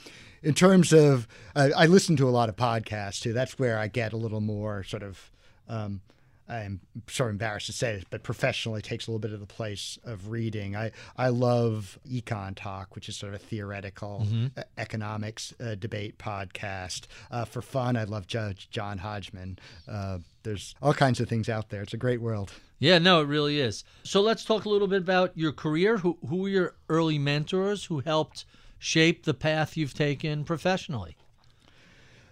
[0.44, 3.34] in terms of, I I listen to a lot of podcasts too.
[3.34, 5.32] That's where I get a little more sort of.
[5.68, 6.02] Um,
[6.54, 9.46] I'm sort of embarrassed to say this, but professionally takes a little bit of the
[9.46, 10.76] place of reading.
[10.76, 14.60] I, I love Econ Talk, which is sort of theoretical Mm-hmm.
[14.60, 17.08] e- economics uh, debate podcast.
[17.32, 19.58] Uh, for fun, I love Judge John Hodgman.
[19.88, 21.82] Uh, there's all kinds of things out there.
[21.82, 22.52] It's a great world.
[22.80, 23.84] Yeah, no, it really is.
[24.04, 25.98] So let's talk a little bit about your career.
[25.98, 28.44] Who who were your early mentors who helped
[28.78, 31.16] shape the path you've taken professionally?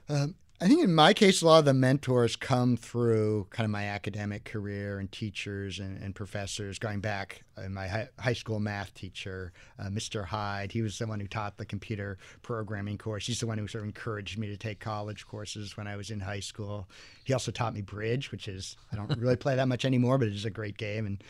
[0.10, 3.72] Um, I think in my case, a lot of the mentors come through kind of
[3.72, 6.78] my academic career and teachers and, and professors.
[6.78, 10.24] Going back, uh, my high, school math teacher, uh, Mr.
[10.24, 13.26] Hyde, he was the one who taught the computer programming course.
[13.26, 16.12] He's the one who sort of encouraged me to take college courses when I was
[16.12, 16.88] in high school.
[17.24, 20.28] He also taught me bridge, which is I don't really play that much anymore, but
[20.28, 21.24] it is a great game and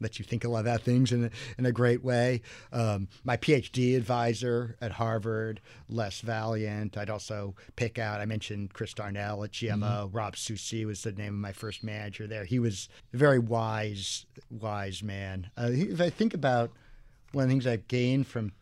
[0.00, 2.42] lets you think a lot about things in a, in a great way.
[2.72, 6.96] Um, my PhD advisor at Harvard, Les Valiant.
[6.96, 9.78] I'd also pick out, I mentioned Chris Darnell at GMO.
[9.78, 10.16] Mm-hmm.
[10.16, 12.44] Rob Soucy was the name of my first manager there.
[12.44, 15.50] He was a very wise, wise man.
[15.56, 16.70] Uh, if I think about
[17.32, 18.52] one of the things I've gained from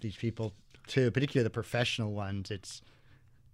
[0.00, 0.52] these people,
[0.86, 2.82] too, particularly the professional ones, it's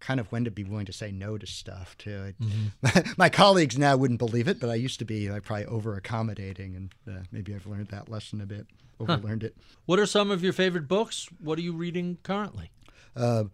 [0.01, 2.34] kind of when to be willing to say no to stuff too.
[2.40, 3.12] Mm-hmm.
[3.16, 6.76] My, colleagues now wouldn't believe it, but I used to be like probably over accommodating,
[6.76, 8.66] and uh, maybe I've learned that lesson a bit.
[9.01, 9.49] Overlearned huh.
[9.49, 9.57] it.
[9.86, 11.28] What are some of your favorite books?
[11.40, 12.70] What are you reading currently?
[13.14, 13.44] Uh,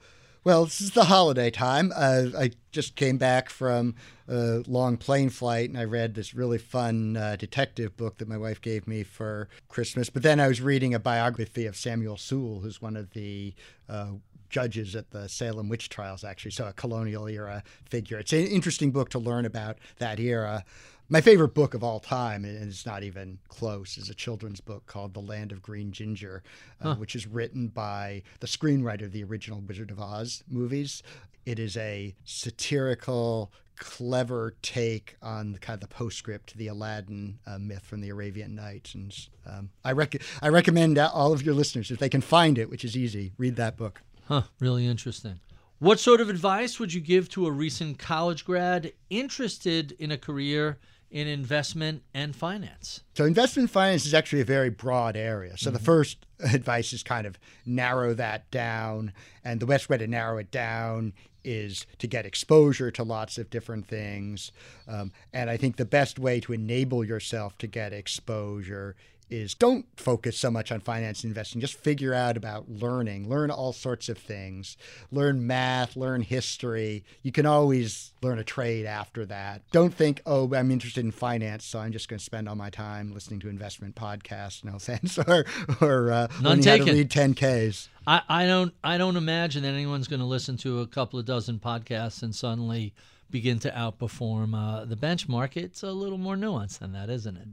[0.44, 1.90] well, this is the holiday time.
[1.96, 3.94] Uh, I just came back from
[4.28, 8.36] a long plane flight and I read this really fun uh, detective book that my
[8.36, 10.10] wife gave me for Christmas.
[10.10, 13.54] But then I was reading a biography of Samuel Sewall, who's one of the
[13.88, 14.12] uh,
[14.54, 16.52] judges at the Salem witch trials, actually.
[16.52, 18.18] So a colonial era figure.
[18.20, 20.64] It's an interesting book to learn about that era.
[21.08, 24.86] My favorite book of all time, and it's not even close, is a children's book
[24.86, 26.44] called The Land of Green Ginger,
[26.80, 26.94] uh, huh.
[26.94, 31.02] which is written by the screenwriter of the original Wizard of Oz movies.
[31.44, 37.40] It is a satirical, clever take on the kind of the postscript to the Aladdin
[37.44, 38.94] uh, myth from the Arabian Nights.
[38.94, 39.12] And
[39.46, 42.84] um, I, rec- I recommend all of your listeners, if they can find it, which
[42.84, 44.00] is easy, read that book.
[44.26, 45.40] Huh, really interesting.
[45.78, 50.16] What sort of advice would you give to a recent college grad interested in a
[50.16, 50.78] career
[51.10, 53.02] in investment and finance?
[53.14, 55.58] So, investment finance is actually a very broad area.
[55.58, 55.74] So, mm-hmm.
[55.74, 59.12] the first advice is kind of narrow that down.
[59.44, 61.12] And the best way to narrow it down
[61.44, 64.50] is to get exposure to lots of different things.
[64.88, 68.96] Um, and I think the best way to enable yourself to get exposure
[69.30, 71.60] is don't focus so much on finance and investing.
[71.60, 74.76] Just figure out about learning, learn all sorts of things,
[75.10, 77.04] learn math, learn history.
[77.22, 79.62] You can always learn a trade after that.
[79.72, 82.70] Don't think, oh, I'm interested in finance, so I'm just going to spend all my
[82.70, 84.64] time listening to investment podcasts.
[84.64, 85.44] No offense, or
[85.80, 86.86] or uh, None learning taken.
[86.86, 87.88] how to read 10ks.
[88.06, 91.24] I, I don't I don't imagine that anyone's going to listen to a couple of
[91.24, 92.92] dozen podcasts and suddenly
[93.30, 95.56] begin to outperform uh, the benchmark.
[95.56, 97.48] It's a little more nuanced than that, isn't it?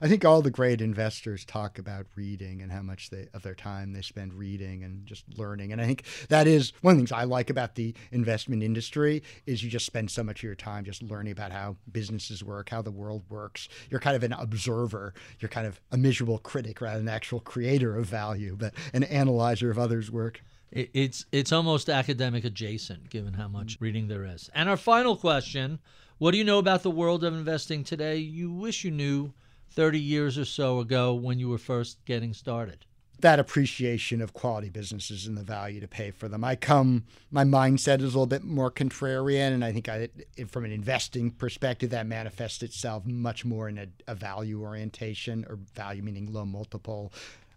[0.00, 3.54] I think all the great investors talk about reading and how much they, of their
[3.54, 5.72] time they spend reading and just learning.
[5.72, 9.22] And I think that is one of the things I like about the investment industry
[9.46, 12.70] is you just spend so much of your time just learning about how businesses work,
[12.70, 13.68] how the world works.
[13.90, 15.14] You're kind of an observer.
[15.40, 19.04] You're kind of a miserable critic rather than an actual creator of value, but an
[19.04, 24.50] analyzer of others' work it's it's almost academic adjacent given how much reading there is.
[24.54, 25.78] And our final question,
[26.18, 29.32] what do you know about the world of investing today you wish you knew
[29.70, 32.86] 30 years or so ago when you were first getting started?
[33.20, 36.44] That appreciation of quality businesses and the value to pay for them.
[36.44, 40.08] I come, my mindset is a little bit more contrarian, and I think I,
[40.48, 45.58] from an investing perspective, that manifests itself much more in a, a value orientation or
[45.74, 47.12] value meaning low multiple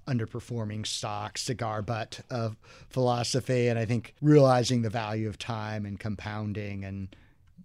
[0.07, 2.57] underperforming stock, cigar butt of
[2.89, 3.67] philosophy.
[3.67, 7.15] And I think realizing the value of time and compounding and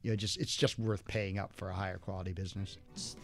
[0.02, 2.76] you know, just it's just worth paying up for a higher quality business.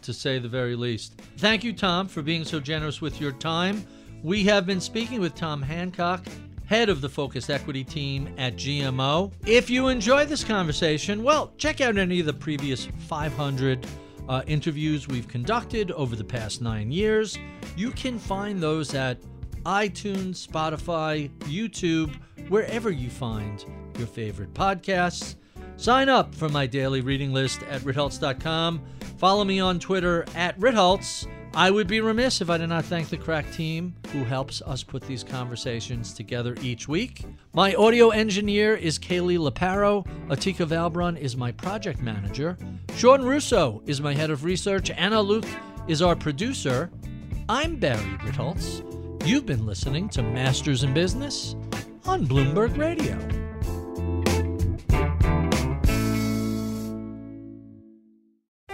[0.02, 1.20] To say the very least.
[1.38, 3.84] Thank you, Tom, for being so generous with your time.
[4.22, 6.26] We have been speaking with Tom Hancock,
[6.66, 9.32] head of the Focused Equity team at GMO.
[9.46, 13.86] If you enjoy this conversation, well, check out any of the previous 500
[14.28, 17.38] uh, interviews we've conducted over the past nine years.
[17.76, 19.18] You can find those at
[19.64, 22.14] iTunes, Spotify, YouTube,
[22.48, 23.64] wherever you find
[23.98, 25.36] your favorite podcasts.
[25.76, 28.82] Sign up for my daily reading list at ritholtz.com.
[29.16, 31.26] Follow me on Twitter at ritholtz.
[31.54, 34.82] I would be remiss if I did not thank the crack team who helps us
[34.82, 37.24] put these conversations together each week.
[37.52, 40.06] My audio engineer is Kaylee Laparo.
[40.28, 42.56] Atika Valbrun is my project manager.
[42.94, 44.90] Sean Russo is my head of research.
[44.90, 45.46] Anna Luke
[45.88, 46.90] is our producer.
[47.48, 48.84] I'm Barry Ritholtz.
[49.26, 51.56] You've been listening to Masters in Business
[52.06, 53.37] on Bloomberg Radio.